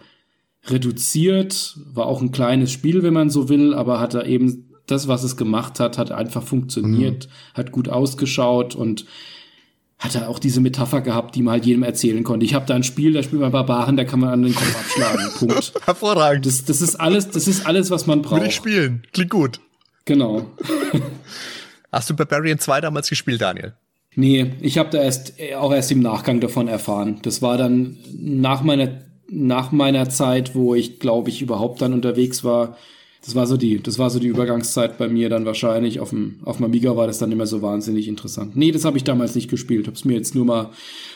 [0.66, 5.08] reduziert, war auch ein kleines Spiel, wenn man so will, aber hat er eben das,
[5.08, 7.56] was es gemacht hat, hat einfach funktioniert, mhm.
[7.56, 9.06] hat gut ausgeschaut und
[9.98, 12.44] hat er auch diese Metapher gehabt, die man halt jedem erzählen konnte.
[12.44, 14.76] Ich habe da ein Spiel, da spielt man Barbaren, da kann man an den Kopf
[14.76, 15.30] abschlagen.
[15.38, 15.72] Punkt.
[15.84, 16.44] Hervorragend.
[16.44, 18.40] Das, das ist alles, das ist alles, was man braucht.
[18.40, 19.06] Will ich spielen.
[19.12, 19.60] Klingt gut.
[20.04, 20.50] Genau.
[21.92, 23.74] Hast du Barbarian 2 damals gespielt, Daniel?
[24.16, 27.18] Nee, ich habe da erst auch erst im Nachgang davon erfahren.
[27.22, 32.44] Das war dann nach meiner nach meiner Zeit, wo ich glaube ich überhaupt dann unterwegs
[32.44, 32.76] war,
[33.24, 35.98] das war so die, das war so die Übergangszeit bei mir dann wahrscheinlich.
[35.98, 38.54] Auf dem, auf dem Amiga war das dann immer so wahnsinnig interessant.
[38.54, 39.86] Nee, das habe ich damals nicht gespielt.
[39.86, 40.70] Habe es mir jetzt nur mal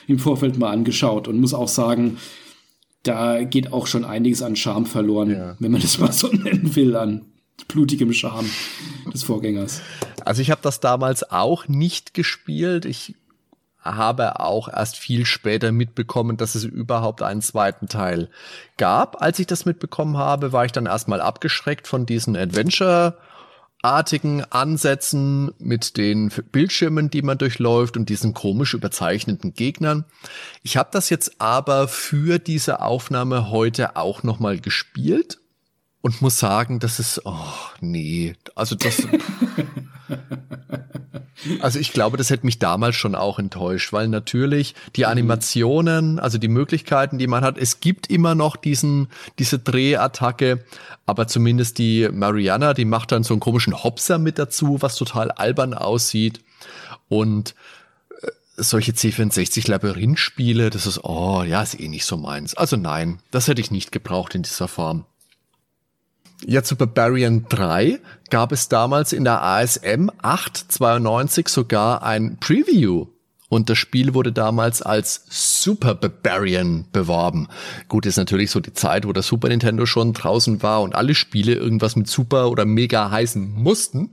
[0.07, 2.17] im Vorfeld mal angeschaut und muss auch sagen,
[3.03, 5.57] da geht auch schon einiges an Charme verloren, ja.
[5.59, 7.27] wenn man das mal so nennen will, an
[7.67, 8.49] blutigem Charme
[9.13, 9.81] des Vorgängers.
[10.25, 12.85] Also ich habe das damals auch nicht gespielt.
[12.85, 13.15] Ich
[13.81, 18.29] habe auch erst viel später mitbekommen, dass es überhaupt einen zweiten Teil
[18.77, 19.23] gab.
[19.23, 23.17] Als ich das mitbekommen habe, war ich dann erstmal abgeschreckt von diesen Adventure
[23.81, 30.05] artigen Ansätzen mit den Bildschirmen, die man durchläuft und diesen komisch überzeichneten Gegnern.
[30.65, 35.39] Ich habe das jetzt aber für diese Aufnahme heute auch noch mal gespielt
[36.01, 37.35] und muss sagen, das ist oh
[37.81, 39.03] nee, also das
[41.61, 45.09] Also ich glaube, das hätte mich damals schon auch enttäuscht, weil natürlich die mhm.
[45.09, 50.65] Animationen, also die Möglichkeiten, die man hat, es gibt immer noch diesen, diese Drehattacke,
[51.07, 55.31] aber zumindest die Mariana, die macht dann so einen komischen Hopser mit dazu, was total
[55.31, 56.41] albern aussieht.
[57.09, 57.55] Und
[58.21, 58.27] äh,
[58.57, 62.55] solche C64-Labyrinth-Spiele, das ist, oh, ja, ist eh nicht so meins.
[62.55, 65.05] Also nein, das hätte ich nicht gebraucht in dieser Form.
[66.47, 67.99] Ja, zu Barbarian 3
[68.31, 73.07] gab es damals in der ASM 892 sogar ein Preview.
[73.49, 77.49] Und das Spiel wurde damals als Super Barbarian beworben.
[77.89, 81.15] Gut, ist natürlich so die Zeit, wo der Super Nintendo schon draußen war und alle
[81.15, 84.11] Spiele irgendwas mit Super oder Mega heißen mussten.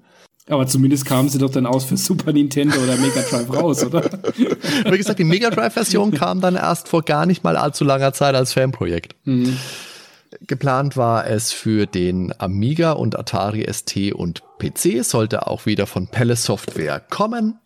[0.47, 4.03] Aber zumindest kamen sie doch dann aus für Super Nintendo oder Mega Drive raus, oder?
[4.89, 8.35] Wie gesagt, die Mega Drive-Version kam dann erst vor gar nicht mal allzu langer Zeit
[8.35, 9.15] als Fanprojekt.
[9.25, 9.57] Mhm.
[10.41, 16.07] Geplant war es für den Amiga und Atari ST und PC, sollte auch wieder von
[16.07, 17.59] Palace Software kommen.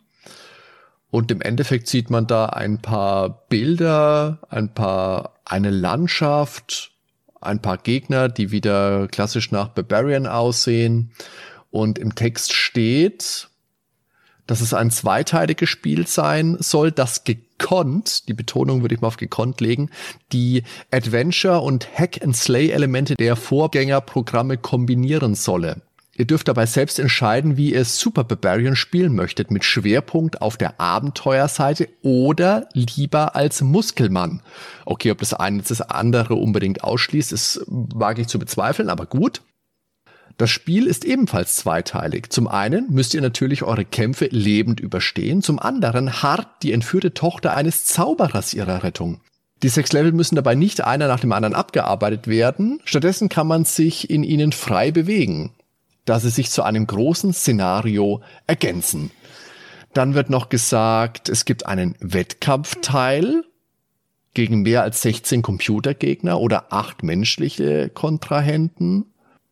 [1.11, 6.91] Und im Endeffekt sieht man da ein paar Bilder, ein paar, eine Landschaft,
[7.41, 11.11] ein paar Gegner, die wieder klassisch nach Barbarian aussehen.
[11.71, 13.48] Und im Text steht,
[14.49, 19.17] dass es ein zweiteiliges Spiel sein soll, das gekonnt, die Betonung würde ich mal auf
[19.17, 19.91] gekonnt legen,
[20.31, 25.83] die Adventure und Hack-and-Slay-Elemente der Vorgängerprogramme kombinieren solle.
[26.17, 30.79] Ihr dürft dabei selbst entscheiden, wie ihr Super Barbarian spielen möchtet, mit Schwerpunkt auf der
[30.79, 34.41] Abenteuerseite oder lieber als Muskelmann.
[34.83, 39.41] Okay, ob das eine das andere unbedingt ausschließt, ist wage ich zu bezweifeln, aber gut.
[40.39, 42.29] Das Spiel ist ebenfalls zweiteilig.
[42.29, 47.57] Zum einen müsst ihr natürlich eure Kämpfe lebend überstehen, zum anderen hart die entführte Tochter
[47.57, 49.19] eines Zauberers ihrer Rettung.
[49.63, 53.65] Die sechs Level müssen dabei nicht einer nach dem anderen abgearbeitet werden, stattdessen kann man
[53.65, 55.51] sich in ihnen frei bewegen,
[56.05, 59.11] da sie sich zu einem großen Szenario ergänzen.
[59.93, 63.43] Dann wird noch gesagt, es gibt einen Wettkampfteil
[64.33, 69.07] gegen mehr als 16 Computergegner oder acht menschliche Kontrahenten.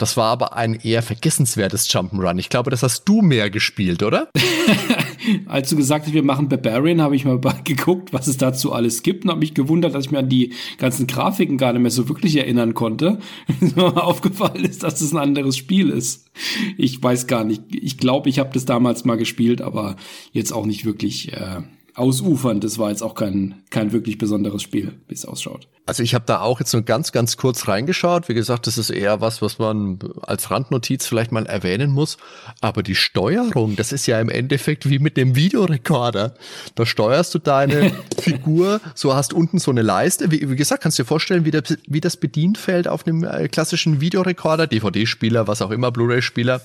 [0.01, 2.38] Das war aber ein eher vergessenswertes Jump'n'Run.
[2.38, 4.28] Ich glaube, das hast du mehr gespielt, oder?
[5.46, 9.03] Als du gesagt hast, wir machen Barbarian, habe ich mal geguckt, was es dazu alles
[9.03, 11.90] gibt und habe mich gewundert, dass ich mir an die ganzen Grafiken gar nicht mehr
[11.90, 13.18] so wirklich erinnern konnte.
[13.61, 16.30] mir aufgefallen ist, dass es ein anderes Spiel ist.
[16.78, 17.64] Ich weiß gar nicht.
[17.70, 19.96] Ich glaube, ich habe das damals mal gespielt, aber
[20.32, 21.34] jetzt auch nicht wirklich.
[21.34, 21.61] Äh
[22.01, 22.64] ausufernd.
[22.64, 25.68] Das war jetzt auch kein, kein wirklich besonderes Spiel, wie es ausschaut.
[25.86, 28.28] Also ich habe da auch jetzt nur ganz, ganz kurz reingeschaut.
[28.28, 32.16] Wie gesagt, das ist eher was, was man als Randnotiz vielleicht mal erwähnen muss.
[32.61, 36.34] Aber die Steuerung, das ist ja im Endeffekt wie mit dem Videorekorder.
[36.74, 40.30] Da steuerst du deine Figur, so hast unten so eine Leiste.
[40.30, 43.48] Wie, wie gesagt, kannst du dir vorstellen, wie, der, wie das Bedienfeld auf einem äh,
[43.48, 46.62] klassischen Videorekorder, DVD-Spieler, was auch immer, Blu-ray-Spieler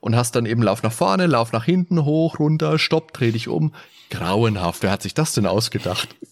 [0.00, 3.48] und hast dann eben Lauf nach vorne, Lauf nach hinten, hoch, runter, stopp, dreh dich
[3.48, 3.72] um.
[4.10, 4.82] Grauenhaft.
[4.82, 6.14] Wer hat sich das denn ausgedacht?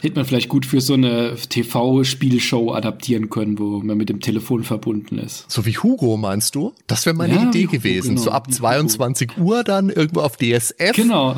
[0.00, 4.64] Hätte man vielleicht gut für so eine TV-Spielshow adaptieren können, wo man mit dem Telefon
[4.64, 5.50] verbunden ist.
[5.50, 6.72] So wie Hugo, meinst du?
[6.86, 8.10] Das wäre meine ja, Idee gewesen.
[8.10, 9.42] Genau, so ab 22 Hugo.
[9.44, 10.92] Uhr dann irgendwo auf DSF.
[10.94, 11.36] Genau.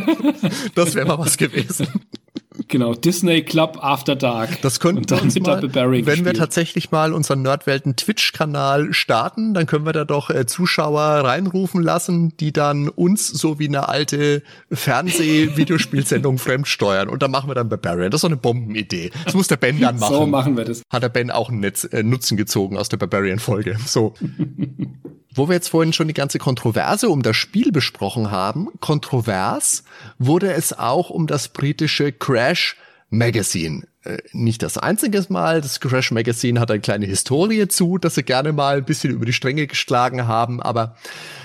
[0.74, 1.88] das wäre mal was gewesen.
[2.68, 4.60] Genau, Disney Club After Dark.
[4.62, 6.24] Das könnten wir uns mal, wenn gespielt.
[6.24, 11.82] wir tatsächlich mal unseren Nerdwelten Twitch-Kanal starten, dann können wir da doch äh, Zuschauer reinrufen
[11.82, 17.08] lassen, die dann uns so wie eine alte Fernseh-Videospielsendung fremdsteuern.
[17.08, 18.10] Und da machen wir dann Barbarian.
[18.10, 19.10] Das ist so eine Bombenidee.
[19.24, 20.14] Das muss der Ben dann machen.
[20.14, 20.82] So machen wir das.
[20.90, 23.78] Hat der Ben auch einen Netz, äh, Nutzen gezogen aus der Barbarian-Folge.
[23.86, 24.14] So.
[25.34, 29.82] Wo wir jetzt vorhin schon die ganze Kontroverse um das Spiel besprochen haben, kontrovers
[30.18, 32.76] wurde es auch um das britische Crash
[33.10, 33.86] Magazine.
[34.04, 38.22] Äh, nicht das einzige Mal, das Crash Magazine hat eine kleine Historie zu, dass sie
[38.22, 40.96] gerne mal ein bisschen über die Stränge geschlagen haben, aber,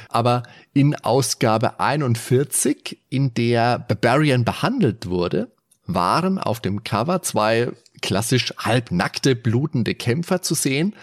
[0.09, 0.43] aber
[0.73, 5.51] in Ausgabe 41, in der Barbarian behandelt wurde,
[5.85, 10.95] waren auf dem Cover zwei klassisch halbnackte, blutende Kämpfer zu sehen,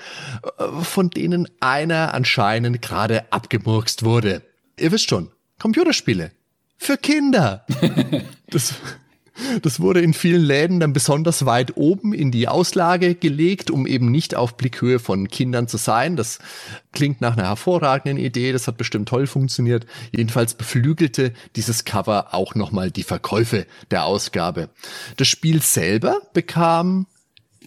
[0.59, 4.43] äh, von denen einer anscheinend gerade abgemurkst wurde.
[4.79, 6.33] Ihr wisst schon, Computerspiele.
[6.77, 7.64] Für Kinder.
[8.51, 8.75] das,
[9.62, 14.11] das wurde in vielen Läden dann besonders weit oben in die Auslage gelegt, um eben
[14.11, 16.16] nicht auf Blickhöhe von Kindern zu sein.
[16.16, 16.39] Das
[16.93, 19.87] klingt nach einer hervorragenden Idee, das hat bestimmt toll funktioniert.
[20.12, 24.68] Jedenfalls beflügelte dieses Cover auch nochmal die Verkäufe der Ausgabe.
[25.16, 27.07] Das Spiel selber bekam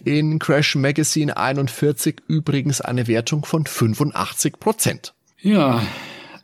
[0.04, 5.14] in Crash Magazine 41 übrigens eine Wertung von 85 Prozent.
[5.40, 5.82] Ja,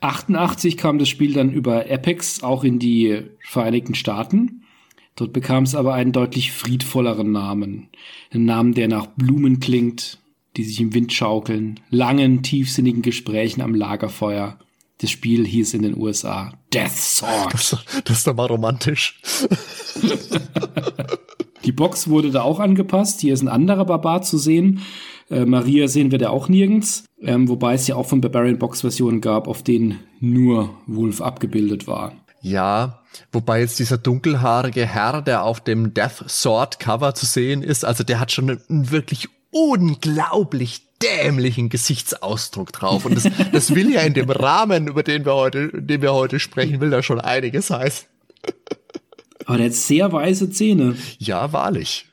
[0.04, 4.64] 88 kam das Spiel dann über Apex auch in die Vereinigten Staaten.
[5.16, 7.88] Dort bekam es aber einen deutlich friedvolleren Namen.
[8.30, 10.18] Einen Namen, der nach Blumen klingt,
[10.56, 14.58] die sich im Wind schaukeln, langen, tiefsinnigen Gesprächen am Lagerfeuer.
[14.98, 17.52] Das Spiel hieß in den USA Death Sword.
[17.52, 19.20] Das, das ist doch mal romantisch.
[21.64, 23.20] Die Box wurde da auch angepasst.
[23.20, 24.82] Hier ist ein anderer Barbar zu sehen.
[25.30, 27.04] Äh, Maria sehen wir da auch nirgends.
[27.24, 31.86] Ähm, wobei es ja auch von Barbarian Box Versionen gab, auf denen nur Wolf abgebildet
[31.86, 32.12] war.
[32.42, 33.00] Ja,
[33.32, 38.04] wobei jetzt dieser dunkelhaarige Herr, der auf dem Death Sword Cover zu sehen ist, also
[38.04, 43.06] der hat schon einen wirklich unglaublich dämlichen Gesichtsausdruck drauf.
[43.06, 46.38] Und das, das will ja in dem Rahmen, über den wir heute, den wir heute
[46.38, 48.06] sprechen, will da schon einiges heißen.
[49.46, 50.96] Aber der hat sehr weiße Zähne.
[51.18, 52.06] Ja, wahrlich.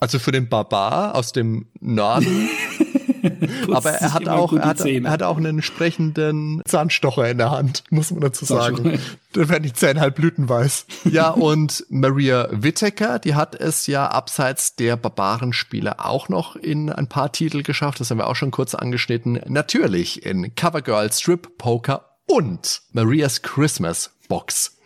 [0.00, 2.48] Also für den Barbar aus dem Norden
[3.72, 7.84] Aber er hat auch, er hat, er hat auch einen entsprechenden Zahnstocher in der Hand,
[7.90, 8.98] muss man dazu sagen.
[9.32, 10.86] Da werden die Zähne halt blütenweiß.
[11.08, 17.08] Ja, und Maria Whittaker, die hat es ja abseits der Barbarenspiele auch noch in ein
[17.08, 18.00] paar Titel geschafft.
[18.00, 19.40] Das haben wir auch schon kurz angeschnitten.
[19.46, 24.76] Natürlich in Covergirl, Strip, Poker und Marias Christmas Box.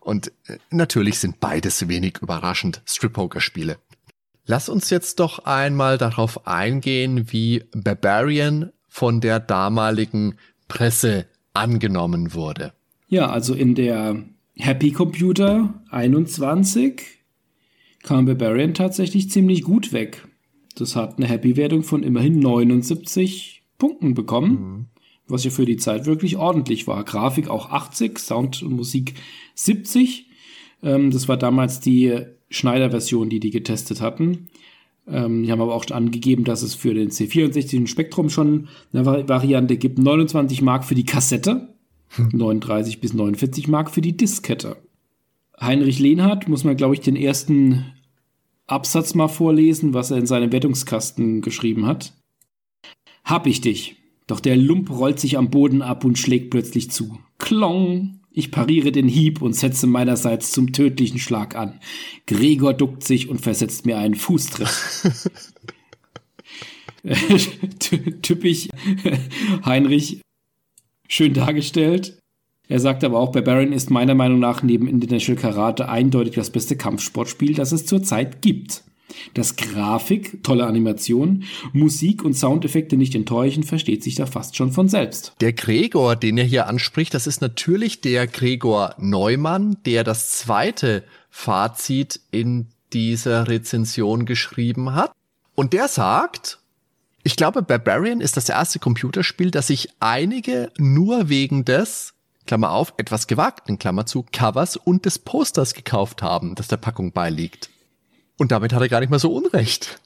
[0.00, 3.78] Und äh, natürlich sind beides wenig überraschend Strip-Poker-Spiele.
[4.50, 10.36] Lass uns jetzt doch einmal darauf eingehen, wie Barbarian von der damaligen
[10.68, 12.72] Presse angenommen wurde.
[13.08, 14.24] Ja, also in der
[14.54, 17.02] Happy Computer 21
[18.02, 20.26] kam Barbarian tatsächlich ziemlich gut weg.
[20.76, 24.50] Das hat eine Happy-Wertung von immerhin 79 Punkten bekommen.
[24.50, 24.86] Mhm.
[25.30, 27.04] was ja für die Zeit wirklich ordentlich war.
[27.04, 29.12] Grafik auch 80, Sound und Musik
[29.56, 30.26] 70.
[30.82, 34.48] Ähm, das war damals die Schneider-Version, die die getestet hatten.
[35.06, 39.76] Ähm, die haben aber auch angegeben, dass es für den C64 Spektrum schon eine Variante
[39.76, 39.98] gibt.
[39.98, 41.74] 29 Mark für die Kassette,
[42.08, 42.28] hm.
[42.32, 44.76] 39 bis 49 Mark für die Diskette.
[45.60, 47.86] Heinrich Lehnhardt muss man, glaube ich, den ersten
[48.66, 52.12] Absatz mal vorlesen, was er in seinem Wettungskasten geschrieben hat.
[53.24, 53.96] Hab ich dich.
[54.26, 57.18] Doch der Lump rollt sich am Boden ab und schlägt plötzlich zu.
[57.38, 58.17] Klong!
[58.30, 61.80] Ich pariere den Hieb und setze meinerseits zum tödlichen Schlag an.
[62.26, 64.68] Gregor duckt sich und versetzt mir einen Fußtritt.
[68.22, 68.68] Typisch
[69.64, 70.20] Heinrich,
[71.08, 72.18] schön dargestellt.
[72.68, 76.76] Er sagt aber auch, Barbarian ist meiner Meinung nach neben International Karate eindeutig das beste
[76.76, 78.84] Kampfsportspiel, das es zurzeit gibt.
[79.34, 84.88] Dass Grafik, tolle Animation, Musik und Soundeffekte nicht enttäuschen, versteht sich da fast schon von
[84.88, 85.34] selbst.
[85.40, 91.04] Der Gregor, den er hier anspricht, das ist natürlich der Gregor Neumann, der das zweite
[91.30, 95.12] Fazit in dieser Rezension geschrieben hat.
[95.54, 96.58] Und der sagt,
[97.22, 102.14] ich glaube, Barbarian ist das erste Computerspiel, das sich einige nur wegen des
[102.46, 107.12] Klammer auf, etwas gewagten, Klammer zu, Covers und des Posters gekauft haben, das der Packung
[107.12, 107.68] beiliegt.
[108.38, 110.00] Und damit hat er gar nicht mal so Unrecht.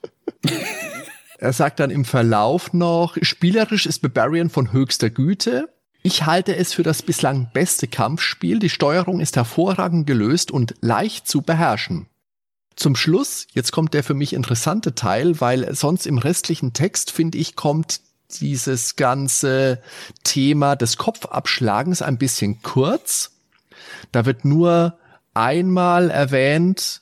[1.39, 5.69] er sagt dann im Verlauf noch, spielerisch ist Barbarian von höchster Güte.
[6.03, 8.59] Ich halte es für das bislang beste Kampfspiel.
[8.59, 12.07] Die Steuerung ist hervorragend gelöst und leicht zu beherrschen.
[12.75, 17.37] Zum Schluss, jetzt kommt der für mich interessante Teil, weil sonst im restlichen Text, finde
[17.39, 18.01] ich, kommt
[18.41, 19.83] dieses ganze
[20.25, 23.33] Thema des Kopfabschlagens ein bisschen kurz.
[24.11, 24.99] Da wird nur
[25.35, 27.02] einmal erwähnt,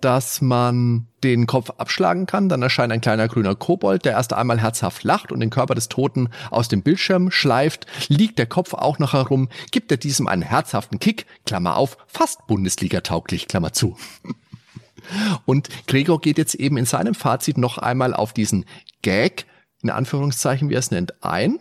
[0.00, 2.48] dass man den Kopf abschlagen kann.
[2.48, 5.88] Dann erscheint ein kleiner grüner Kobold, der erst einmal herzhaft lacht und den Körper des
[5.88, 7.86] Toten aus dem Bildschirm schleift.
[8.08, 12.46] Liegt der Kopf auch noch herum, gibt er diesem einen herzhaften Kick, Klammer auf, fast
[12.46, 13.96] Bundesliga-tauglich, Klammer zu.
[15.44, 18.64] Und Gregor geht jetzt eben in seinem Fazit noch einmal auf diesen
[19.02, 19.46] Gag
[19.82, 21.60] in Anführungszeichen, wie er es nennt, ein.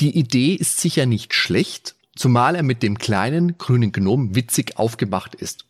[0.00, 5.34] Die Idee ist sicher nicht schlecht, zumal er mit dem kleinen grünen Gnom witzig aufgemacht
[5.34, 5.66] ist.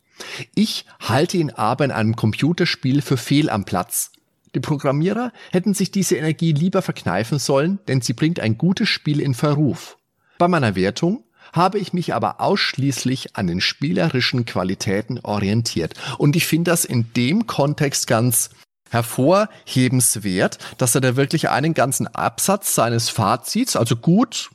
[0.54, 4.12] Ich halte ihn aber in einem Computerspiel für fehl am Platz.
[4.54, 9.20] Die Programmierer hätten sich diese Energie lieber verkneifen sollen, denn sie bringt ein gutes Spiel
[9.20, 9.96] in Verruf.
[10.38, 15.94] Bei meiner Wertung habe ich mich aber ausschließlich an den spielerischen Qualitäten orientiert.
[16.18, 18.50] Und ich finde das in dem Kontext ganz
[18.90, 24.50] hervorhebenswert, dass er da wirklich einen ganzen Absatz seines Fazits, also gut,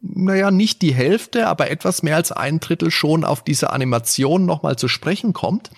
[0.00, 4.76] naja, nicht die Hälfte, aber etwas mehr als ein Drittel schon auf diese Animation nochmal
[4.76, 5.70] zu sprechen kommt.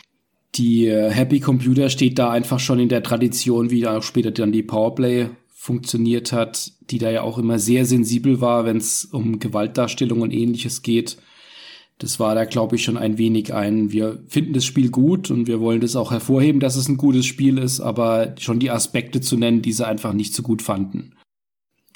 [0.55, 4.53] Die äh, Happy Computer steht da einfach schon in der Tradition, wie da später dann
[4.53, 9.39] die Powerplay funktioniert hat, die da ja auch immer sehr sensibel war, wenn es um
[9.39, 11.19] Gewaltdarstellung und ähnliches geht
[12.03, 15.47] das war da, glaube ich, schon ein wenig ein, wir finden das Spiel gut und
[15.47, 19.21] wir wollen das auch hervorheben, dass es ein gutes Spiel ist, aber schon die Aspekte
[19.21, 21.15] zu nennen, die sie einfach nicht so gut fanden.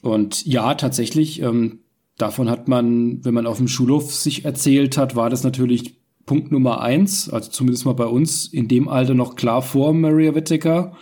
[0.03, 1.81] Und ja, tatsächlich, ähm,
[2.19, 6.51] davon hat man, wenn man auf dem Schulhof sich erzählt hat, war das natürlich Punkt
[6.51, 10.97] Nummer eins, also zumindest mal bei uns in dem Alter noch klar vor Maria Whittaker.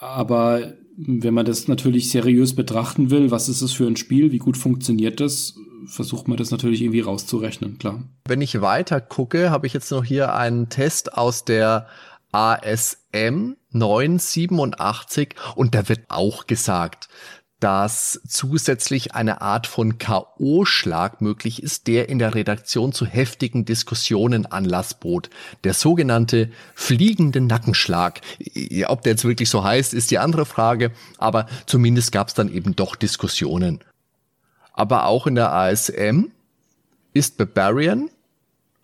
[0.00, 4.38] Aber wenn man das natürlich seriös betrachten will, was ist es für ein Spiel, wie
[4.38, 5.54] gut funktioniert das,
[5.86, 8.02] versucht man das natürlich irgendwie rauszurechnen, klar.
[8.26, 11.86] Wenn ich weiter gucke, habe ich jetzt noch hier einen Test aus der
[12.32, 17.08] ASM 987 und da wird auch gesagt,
[17.64, 24.46] dass zusätzlich eine Art von K.O.-Schlag möglich ist, der in der Redaktion zu heftigen Diskussionen
[24.46, 25.30] Anlass bot.
[25.64, 28.20] Der sogenannte fliegende Nackenschlag.
[28.86, 32.52] Ob der jetzt wirklich so heißt, ist die andere Frage, aber zumindest gab es dann
[32.52, 33.80] eben doch Diskussionen
[34.74, 36.26] aber auch in der ASM
[37.14, 38.10] ist Barbarian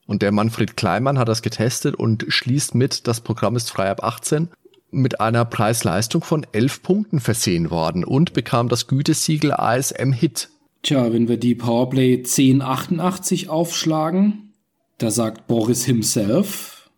[0.07, 4.03] und der Manfred Kleimann hat das getestet und schließt mit, das Programm ist frei ab
[4.03, 4.49] 18,
[4.91, 10.49] mit einer Preis-Leistung von 11 Punkten versehen worden und bekam das Gütesiegel ASM Hit.
[10.83, 14.55] Tja, wenn wir die Powerplay 1088 aufschlagen,
[14.99, 16.91] da sagt Boris himself,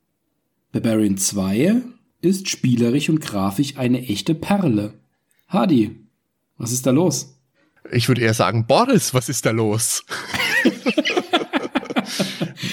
[0.72, 1.82] Barbarian 2
[2.20, 4.94] ist spielerisch und grafisch eine echte Perle.
[5.48, 5.96] Hadi,
[6.56, 7.36] was ist da los?
[7.90, 10.04] Ich würde eher sagen, Boris, was ist da los?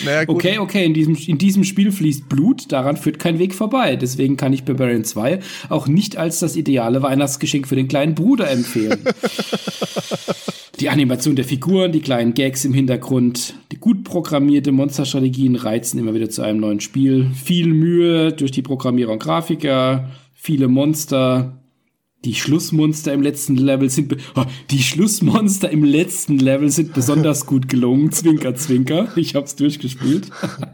[0.05, 3.95] naja, okay, okay, in diesem, in diesem Spiel fließt Blut, daran führt kein Weg vorbei.
[3.95, 5.39] Deswegen kann ich Barbarian 2
[5.69, 8.99] auch nicht als das ideale Weihnachtsgeschenk für den kleinen Bruder empfehlen.
[10.79, 16.13] die Animation der Figuren, die kleinen Gags im Hintergrund, die gut programmierte Monsterstrategien reizen immer
[16.13, 17.27] wieder zu einem neuen Spiel.
[17.33, 21.58] Viel Mühe durch die Programmierer und Grafiker, viele Monster,
[22.25, 27.69] Die Schlussmonster im letzten Level sind oh, die Schlussmonster im letzten Level sind besonders gut
[27.69, 28.11] gelungen.
[28.11, 29.07] Zwinker, zwinker.
[29.15, 30.29] Ich hab's durchgespielt.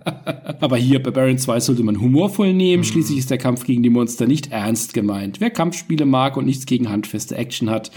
[0.59, 2.81] Aber hier bei Baron 2 sollte man humorvoll nehmen.
[2.81, 2.85] Mhm.
[2.85, 5.39] Schließlich ist der Kampf gegen die Monster nicht ernst gemeint.
[5.39, 7.91] Wer Kampfspiele mag und nichts gegen handfeste Action hat,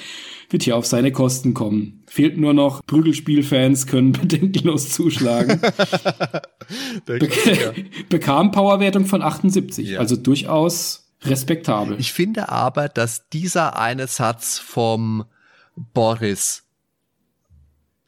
[0.50, 2.02] wird hier auf seine Kosten kommen.
[2.06, 5.58] Fehlt nur noch, Prügelspielfans können bedenkenlos zuschlagen.
[7.06, 7.72] Be ja.
[8.10, 10.00] Bekam Powerwertung von 78, ja.
[10.00, 11.98] also durchaus respektabel.
[11.98, 15.24] Ich finde aber, dass dieser eine Satz vom
[15.76, 16.64] Boris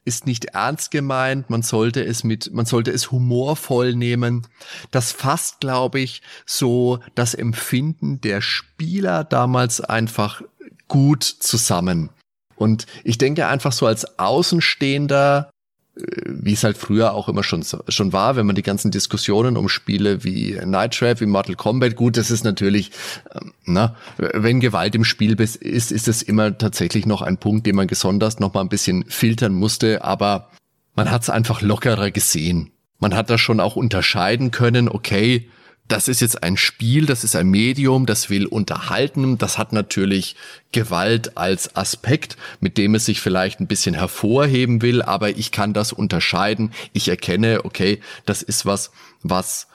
[0.03, 4.47] ist nicht ernst gemeint, man sollte es mit, man sollte es humorvoll nehmen.
[4.89, 10.41] Das fasst, glaube ich, so das Empfinden der Spieler damals einfach
[10.87, 12.09] gut zusammen.
[12.55, 15.51] Und ich denke einfach so als Außenstehender
[16.25, 19.69] wie es halt früher auch immer schon, schon war, wenn man die ganzen Diskussionen um
[19.69, 22.91] Spiele wie Night Trap, wie Mortal Kombat, gut, das ist natürlich,
[23.33, 27.75] ähm, na, wenn Gewalt im Spiel ist, ist es immer tatsächlich noch ein Punkt, den
[27.75, 30.49] man besonders noch mal ein bisschen filtern musste, aber
[30.95, 32.71] man hat es einfach lockerer gesehen.
[32.99, 35.49] Man hat da schon auch unterscheiden können, okay,
[35.91, 40.35] das ist jetzt ein Spiel, das ist ein Medium, das will unterhalten, das hat natürlich
[40.71, 45.73] Gewalt als Aspekt, mit dem es sich vielleicht ein bisschen hervorheben will, aber ich kann
[45.73, 46.71] das unterscheiden.
[46.93, 49.67] Ich erkenne, okay, das ist was, was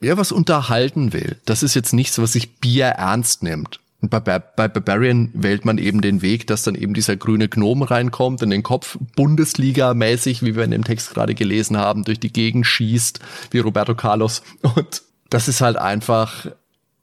[0.00, 1.36] ja, was unterhalten will.
[1.44, 3.80] Das ist jetzt nichts, was sich Bier ernst nimmt.
[4.00, 7.82] Und bei, bei Barbarian wählt man eben den Weg, dass dann eben dieser grüne Gnom
[7.82, 12.32] reinkommt in den Kopf, Bundesliga-mäßig, wie wir in dem Text gerade gelesen haben, durch die
[12.32, 14.42] Gegend schießt, wie Roberto Carlos.
[14.62, 16.46] Und das ist halt einfach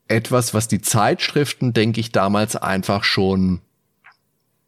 [0.06, 3.60] etwas, was die Zeitschriften, denke ich, damals einfach schon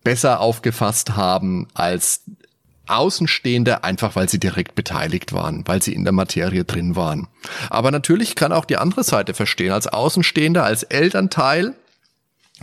[0.03, 2.23] besser aufgefasst haben als
[2.87, 7.29] Außenstehende, einfach weil sie direkt beteiligt waren, weil sie in der Materie drin waren.
[7.69, 9.73] Aber natürlich kann auch die andere Seite verstehen.
[9.73, 11.75] Als Außenstehender, als Elternteil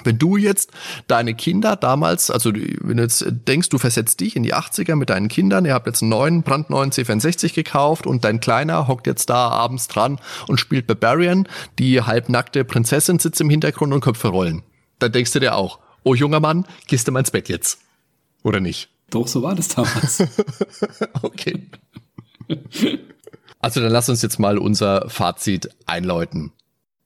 [0.03, 0.71] wenn du jetzt
[1.07, 5.09] deine Kinder damals, also wenn du jetzt denkst, du versetzt dich in die 80er mit
[5.09, 9.29] deinen Kindern, ihr habt jetzt einen neuen, brandneuen C64 gekauft und dein Kleiner hockt jetzt
[9.29, 11.47] da abends dran und spielt Barbarian,
[11.79, 14.63] die halbnackte Prinzessin sitzt im Hintergrund und Köpfe rollen.
[14.99, 17.79] Dann denkst du dir auch, oh junger Mann, gehst du mal ins Bett jetzt.
[18.43, 18.89] Oder nicht?
[19.09, 20.23] Doch, so war das damals.
[21.21, 21.67] okay.
[23.59, 26.53] Also dann lass uns jetzt mal unser Fazit einläuten.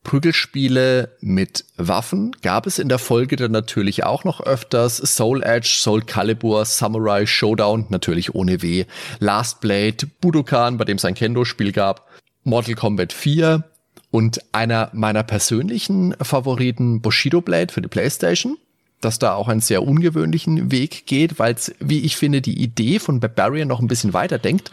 [0.04, 4.96] Prügelspiele mit Waffen gab es in der Folge dann natürlich auch noch öfters.
[4.96, 8.84] Soul Edge, Soul Calibur, Samurai Showdown, natürlich ohne W,
[9.20, 12.08] Last Blade, Budokan, bei dem es ein Kendo-Spiel gab,
[12.44, 13.64] Mortal Kombat 4
[14.10, 18.58] und einer meiner persönlichen Favoriten Bushido Blade für die Playstation
[19.04, 22.98] dass da auch einen sehr ungewöhnlichen Weg geht, weil es, wie ich finde, die Idee
[22.98, 24.70] von Barbarian noch ein bisschen weiter denkt.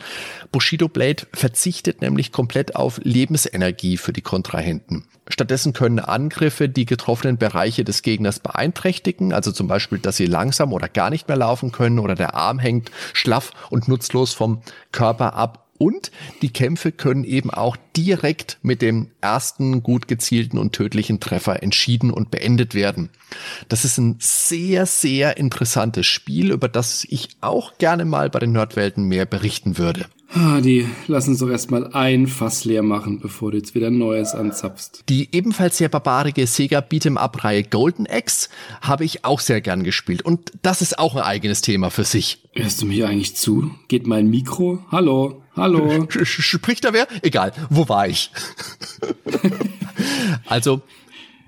[0.51, 5.05] Bushido Blade verzichtet nämlich komplett auf Lebensenergie für die Kontrahenten.
[5.27, 10.73] Stattdessen können Angriffe die getroffenen Bereiche des Gegners beeinträchtigen, also zum Beispiel, dass sie langsam
[10.73, 14.61] oder gar nicht mehr laufen können oder der Arm hängt schlaff und nutzlos vom
[14.91, 16.11] Körper ab und
[16.43, 22.11] die Kämpfe können eben auch direkt mit dem ersten gut gezielten und tödlichen Treffer entschieden
[22.11, 23.09] und beendet werden.
[23.69, 28.51] Das ist ein sehr, sehr interessantes Spiel, über das ich auch gerne mal bei den
[28.51, 30.05] Nerdwelten mehr berichten würde.
[30.31, 34.35] Ah, die lassen uns doch erstmal ein Fass leer machen, bevor du jetzt wieder Neues
[34.35, 35.03] anzapfst.
[35.09, 38.49] Die ebenfalls sehr barbarige Sega Beat'em Up Reihe Golden Axe
[38.81, 42.47] habe ich auch sehr gern gespielt und das ist auch ein eigenes Thema für sich.
[42.53, 43.71] Hörst du mir eigentlich zu?
[43.87, 44.85] Geht mein Mikro?
[44.91, 45.41] Hallo?
[45.55, 46.07] Hallo?
[46.23, 47.07] Spricht da wer?
[47.23, 47.51] Egal.
[47.71, 48.29] Wo war ich?
[50.45, 50.81] also,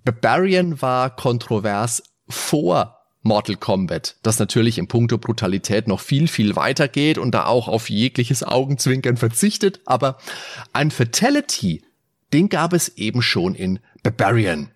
[0.04, 6.88] Barbarian war kontrovers vor Mortal Kombat, das natürlich im Punkto Brutalität noch viel, viel weiter
[6.88, 10.17] geht und da auch auf jegliches Augenzwinkern verzichtet, aber
[10.74, 11.84] ein Fatality,
[12.34, 14.72] den gab es eben schon in Barbarian.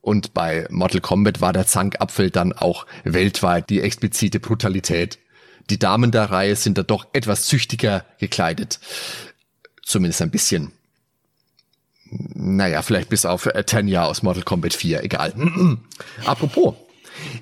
[0.00, 5.18] Und bei Mortal Kombat war der Zankapfel dann auch weltweit die explizite Brutalität.
[5.70, 8.80] Die Damen der Reihe sind da doch etwas züchtiger gekleidet.
[9.84, 10.72] Zumindest ein bisschen.
[12.10, 15.32] Naja, vielleicht bis auf Tanya aus Mortal Kombat 4, egal.
[16.26, 16.74] Apropos,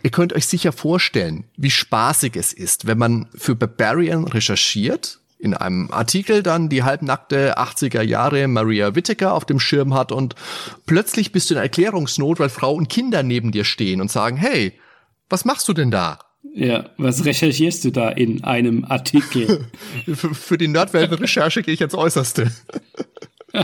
[0.03, 5.55] Ihr könnt euch sicher vorstellen, wie spaßig es ist, wenn man für Barbarian recherchiert, in
[5.55, 10.35] einem Artikel dann die halbnackte 80er Jahre Maria Whittaker auf dem Schirm hat und
[10.87, 14.75] plötzlich bist du in Erklärungsnot, weil Frau und Kinder neben dir stehen und sagen, hey,
[15.31, 16.19] was machst du denn da?
[16.55, 19.71] Ja, was recherchierst du da in einem Artikel?
[20.15, 22.51] für die Nerdwelten-Recherche gehe ich ans Äußerste.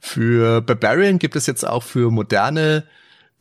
[0.00, 2.84] für Barbarian gibt es jetzt auch für moderne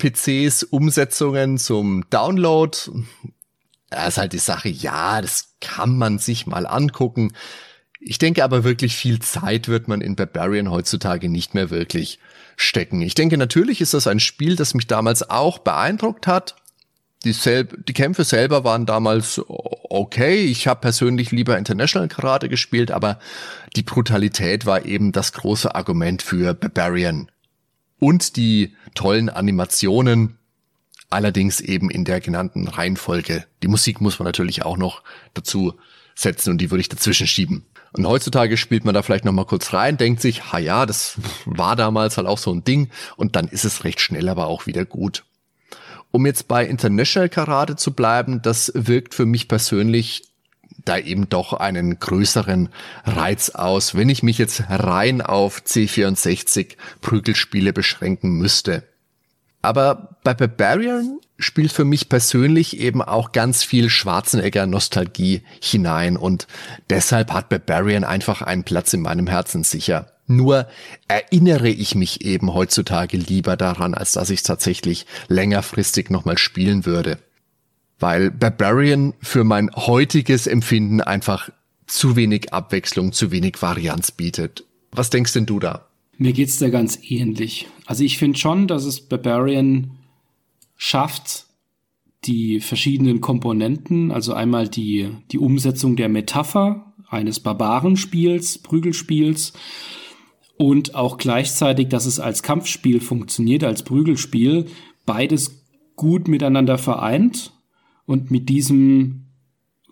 [0.02, 2.76] PCs Umsetzungen zum Download.
[3.92, 7.34] Da ist halt die Sache, ja, das kann man sich mal angucken.
[8.00, 12.18] Ich denke aber wirklich viel Zeit wird man in Barbarian heutzutage nicht mehr wirklich
[12.58, 13.02] stecken.
[13.02, 16.56] Ich denke natürlich ist das ein Spiel, das mich damals auch beeindruckt hat.
[17.24, 20.46] Die, selb die Kämpfe selber waren damals okay.
[20.46, 23.20] Ich habe persönlich lieber International Karate gespielt, aber
[23.76, 27.30] die Brutalität war eben das große Argument für Barbarian.
[28.04, 30.40] Und die tollen Animationen,
[31.12, 33.46] allerdings eben in der genannten Reihenfolge.
[33.62, 35.04] Die Musik muss man natürlich auch noch
[35.36, 35.76] dazu
[36.16, 37.64] setzen und die würde ich dazwischen schieben.
[37.94, 41.20] Und heutzutage spielt man da vielleicht noch mal kurz rein, denkt sich, ha ja, das
[41.46, 44.66] war damals halt auch so ein Ding und dann ist es recht schnell aber auch
[44.66, 45.24] wieder gut.
[46.10, 50.31] Um jetzt bei International Karate zu bleiben, das wirkt für mich persönlich
[50.86, 52.70] da eben doch einen größeren
[53.06, 58.84] Reiz aus, wenn ich mich jetzt rein auf C64 Prügelspiele beschränken müsste.
[59.62, 66.48] Aber bei Barbarian spielt für mich persönlich eben auch ganz viel Schwarzenegger-Nostalgie hinein und
[66.90, 70.12] deshalb hat Barbarian einfach einen Platz in meinem Herzen sicher.
[70.28, 70.68] Nur
[71.08, 76.86] erinnere ich mich eben heutzutage lieber daran, als dass ich es tatsächlich längerfristig nochmal spielen
[76.86, 77.18] würde.
[78.02, 81.52] Weil Barbarian für mein heutiges Empfinden einfach
[81.86, 84.66] zu wenig Abwechslung, zu wenig Varianz bietet.
[84.92, 85.88] Was denkst denn du da?
[86.18, 87.68] Mir geht's da ganz ähnlich.
[87.86, 89.92] Also ich finde schon, dass es Barbarian
[90.78, 91.46] schafft,
[92.26, 99.54] die verschiedenen Komponenten, also einmal die, die Umsetzung der Metapher eines Barbarenspiels, Prügelspiels
[100.58, 104.66] und auch gleichzeitig, dass es als Kampfspiel funktioniert, als Prügelspiel,
[105.06, 105.66] beides
[105.96, 107.54] gut miteinander vereint
[108.12, 109.28] und mit diesem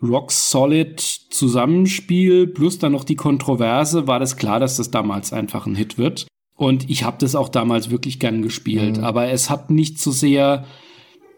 [0.02, 5.66] rock solid Zusammenspiel plus dann noch die Kontroverse war das klar, dass das damals einfach
[5.66, 6.26] ein Hit wird.
[6.54, 8.98] Und ich habe das auch damals wirklich gern gespielt.
[8.98, 9.04] Mhm.
[9.04, 10.66] Aber es hat nicht so sehr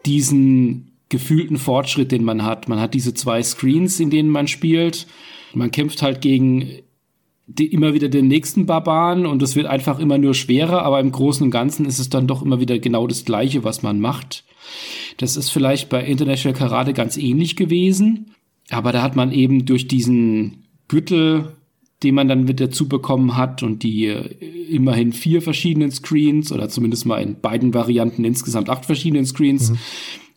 [0.05, 2.69] diesen gefühlten Fortschritt, den man hat.
[2.69, 5.07] Man hat diese zwei Screens, in denen man spielt.
[5.55, 6.69] Man kämpft halt gegen
[7.47, 11.13] die, immer wieder den nächsten Barbaren und es wird einfach immer nur schwerer, aber im
[11.13, 14.45] Großen und Ganzen ist es dann doch immer wieder genau das Gleiche, was man macht.
[15.17, 18.35] Das ist vielleicht bei International Karate ganz ähnlich gewesen.
[18.71, 21.57] Aber da hat man eben durch diesen Gürtel,
[22.03, 24.29] den man dann wieder zubekommen hat und die äh,
[24.71, 29.79] immerhin vier verschiedenen Screens oder zumindest mal in beiden Varianten insgesamt acht verschiedenen Screens, mhm.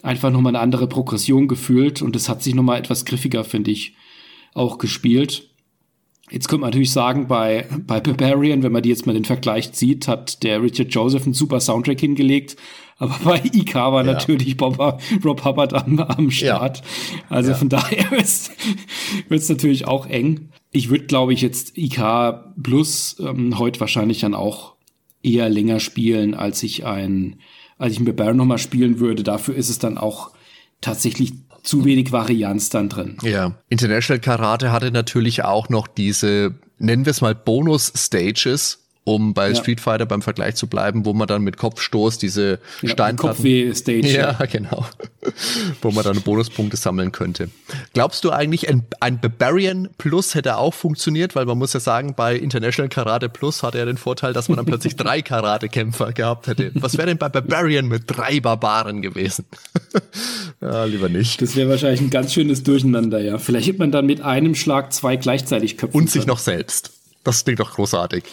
[0.04, 3.96] einfach nochmal eine andere Progression gefühlt und es hat sich nochmal etwas griffiger, finde ich,
[4.54, 5.50] auch gespielt.
[6.32, 9.74] Jetzt könnte man natürlich sagen, bei, bei Barbarian, wenn man die jetzt mal den Vergleich
[9.74, 12.56] zieht, hat der Richard Joseph einen super Soundtrack hingelegt,
[12.98, 14.14] aber bei IK war ja.
[14.14, 14.80] natürlich Bob,
[15.24, 16.78] Rob Hubbard am, am Start.
[16.78, 16.84] Ja.
[17.30, 17.58] Also ja.
[17.58, 20.50] von daher wird es natürlich auch eng.
[20.72, 22.02] Ich würde, glaube ich, jetzt IK
[22.62, 24.76] Plus ähm, heute wahrscheinlich dann auch
[25.22, 27.38] eher länger spielen, als ich ein,
[27.78, 29.24] als ich mit Baron nochmal spielen würde.
[29.24, 30.32] Dafür ist es dann auch
[30.82, 31.34] tatsächlich
[31.66, 33.18] zu wenig Varianz dann drin.
[33.24, 39.50] Ja, International Karate hatte natürlich auch noch diese, nennen wir es mal Bonus-Stages, um bei
[39.50, 39.56] ja.
[39.56, 43.18] Street Fighter beim Vergleich zu bleiben, wo man dann mit Kopfstoß diese ja, Steinplatten...
[43.18, 44.08] Kopfweh-Stage.
[44.08, 44.86] Ja, genau.
[45.84, 47.50] wo man dann Bonuspunkte sammeln könnte.
[47.94, 51.36] Glaubst du eigentlich, ein, ein Barbarian Plus hätte auch funktioniert?
[51.36, 54.58] Weil man muss ja sagen, bei International Karate Plus hatte er den Vorteil, dass man
[54.58, 56.72] dann plötzlich drei Karate-Kämpfer gehabt hätte.
[56.74, 59.46] Was wäre denn bei Barbarian mit drei Barbaren gewesen?
[60.62, 61.44] ja, lieber nicht.
[61.44, 63.38] Das wäre wahrscheinlich ein ganz schönes Durcheinander, ja.
[63.38, 66.92] Vielleicht hätte man dann mit einem Schlag zwei gleichzeitig köpfen Und sich noch selbst.
[67.24, 68.24] Das klingt doch großartig.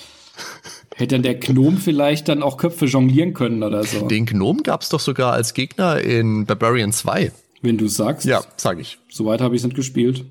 [0.95, 4.07] Hätte dann der Gnom vielleicht dann auch Köpfe jonglieren können oder so?
[4.09, 7.33] Den Gnom gab es doch sogar als Gegner in Barbarian 2.
[7.63, 8.27] Wenn du sagst.
[8.27, 8.99] Ja, sag ich.
[9.11, 10.25] Soweit habe ich es nicht gespielt.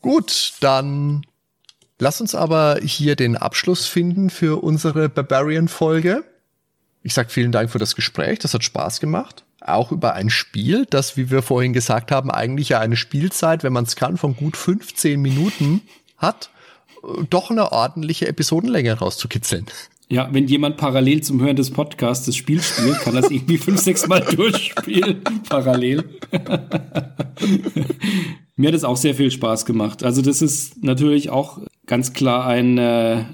[0.00, 1.22] Gut, dann
[1.98, 6.24] lass uns aber hier den Abschluss finden für unsere Barbarian-Folge.
[7.02, 9.44] Ich sag vielen Dank für das Gespräch, das hat Spaß gemacht.
[9.60, 13.72] Auch über ein Spiel, das, wie wir vorhin gesagt haben, eigentlich ja eine Spielzeit, wenn
[13.72, 15.82] man es kann, von gut 15 Minuten
[16.16, 16.50] hat
[17.30, 19.66] doch eine ordentliche Episodenlänge rauszukitzeln.
[20.08, 23.80] Ja, wenn jemand parallel zum Hören des Podcasts das Spiel spielt, kann das irgendwie fünf,
[23.80, 26.04] sechs Mal durchspielen, parallel.
[28.56, 30.04] Mir hat es auch sehr viel Spaß gemacht.
[30.04, 33.24] Also das ist natürlich auch ganz klar ein, äh,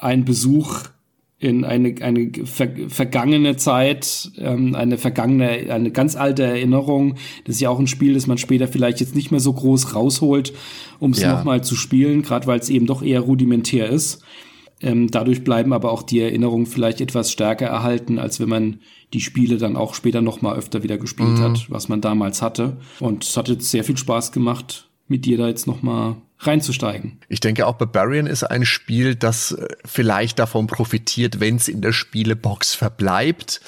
[0.00, 0.80] ein Besuch
[1.42, 7.16] in eine, eine ver vergangene Zeit, ähm, eine vergangene, eine ganz alte Erinnerung.
[7.44, 9.94] Das ist ja auch ein Spiel, das man später vielleicht jetzt nicht mehr so groß
[9.94, 10.52] rausholt,
[11.00, 11.34] um es ja.
[11.34, 14.22] nochmal zu spielen, gerade weil es eben doch eher rudimentär ist.
[14.80, 18.78] Ähm, dadurch bleiben aber auch die Erinnerungen vielleicht etwas stärker erhalten, als wenn man
[19.12, 21.42] die Spiele dann auch später nochmal öfter wieder gespielt mhm.
[21.42, 22.76] hat, was man damals hatte.
[23.00, 26.16] Und es hat jetzt sehr viel Spaß gemacht, mit dir da jetzt nochmal
[26.46, 27.20] reinzusteigen.
[27.28, 31.80] Ich denke auch Barbarian ist ein Spiel, das äh, vielleicht davon profitiert, wenn es in
[31.80, 33.60] der Spielebox verbleibt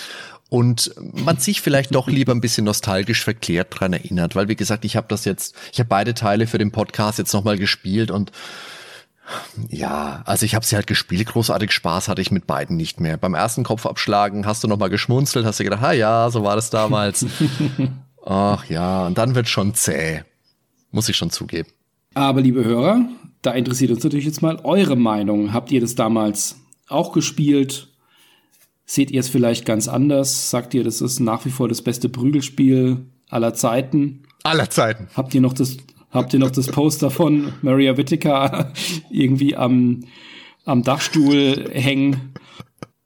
[0.48, 4.84] und man sich vielleicht doch lieber ein bisschen nostalgisch verklärt dran erinnert, weil wie gesagt,
[4.84, 8.30] ich habe das jetzt, ich habe beide Teile für den Podcast jetzt nochmal gespielt und
[9.70, 11.26] Ja, also ich habe sie halt gespielt.
[11.28, 13.16] Großartig Spaß hatte ich mit beiden nicht mehr.
[13.16, 16.56] Beim ersten Kopfabschlagen hast du noch mal geschmunzelt, hast du gedacht, ah ja, so war
[16.56, 17.24] das damals.
[18.26, 20.22] Ach ja, und dann wird schon zäh.
[20.90, 21.70] Muss ich schon zugeben.
[22.15, 23.09] Aber liebe Hörer,
[23.43, 25.53] da interessiert uns natürlich jetzt mal eure Meinung.
[25.53, 27.89] Habt ihr das damals auch gespielt?
[28.86, 30.51] Seht ihr es vielleicht ganz anders?
[30.51, 34.23] Sagt ihr, das ist nach wie vor das beste Prügelspiel aller Zeiten?
[34.45, 35.09] Aller Zeiten.
[35.15, 35.78] Habt ihr noch das,
[36.11, 38.73] habt ihr noch das Poster von Maria Whittaker
[39.11, 40.05] irgendwie am,
[40.65, 42.35] am Dachstuhl hängen?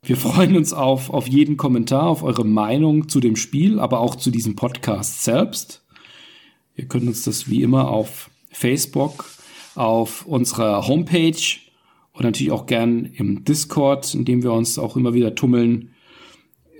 [0.03, 4.17] Wir freuen uns auf, auf jeden Kommentar, auf eure Meinung zu dem Spiel, aber auch
[4.17, 5.85] zu diesem Podcast selbst.
[6.77, 9.25] Ihr könnt uns das wie immer auf Facebook,
[9.75, 11.41] auf unserer Homepage
[12.13, 15.95] und natürlich auch gern im Discord, in dem wir uns auch immer wieder tummeln,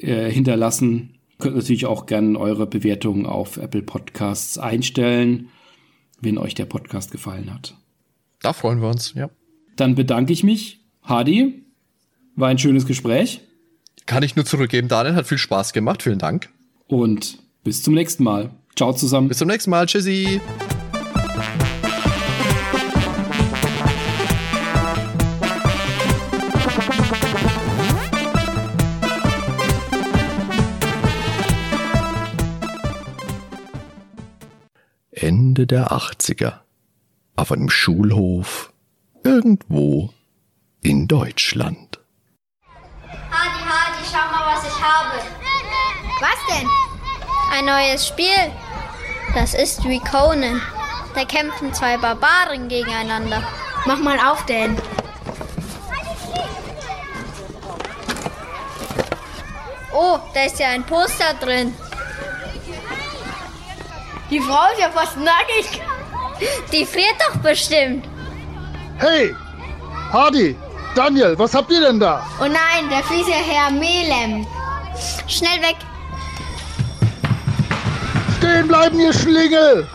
[0.01, 1.15] äh, hinterlassen.
[1.31, 5.49] Ihr könnt natürlich auch gern eure Bewertungen auf Apple Podcasts einstellen,
[6.21, 7.77] wenn euch der Podcast gefallen hat.
[8.43, 9.31] Da freuen wir uns, ja.
[9.77, 10.81] Dann bedanke ich mich.
[11.03, 11.63] Hadi,
[12.35, 13.41] war ein schönes Gespräch.
[14.07, 16.03] Kann ich nur zurückgeben, Daniel, hat viel Spaß gemacht.
[16.03, 16.49] Vielen Dank.
[16.89, 18.51] Und bis zum nächsten Mal.
[18.75, 19.29] Ciao zusammen.
[19.29, 19.87] Bis zum nächsten Mal.
[19.87, 20.41] Tschüssi.
[35.29, 36.61] Ende der 80er.
[37.37, 38.73] Auf einem Schulhof.
[39.25, 40.09] Irgendwo
[40.81, 41.99] in Deutschland.
[43.07, 45.19] Hadi, Hadi, schau mal, was ich habe.
[46.23, 46.67] Was denn?
[47.53, 48.51] Ein neues Spiel.
[49.35, 50.63] Das ist wie Conan.
[51.15, 53.43] Da kämpfen zwei Barbaren gegeneinander.
[53.85, 54.81] Mach mal auf, Dan.
[59.93, 61.75] Oh, da ist ja ein Poster drin.
[64.31, 65.81] Die Frau ist ja fast nackig.
[66.73, 68.07] Die friert doch bestimmt.
[68.99, 69.35] Hey,
[70.13, 70.57] Hardy,
[70.95, 72.27] Daniel, was habt ihr denn da?
[72.41, 74.47] Oh nein, da fließt ja Herr Melem.
[75.27, 75.77] Schnell weg.
[78.39, 79.89] Stehen bleiben, ihr Schlingel!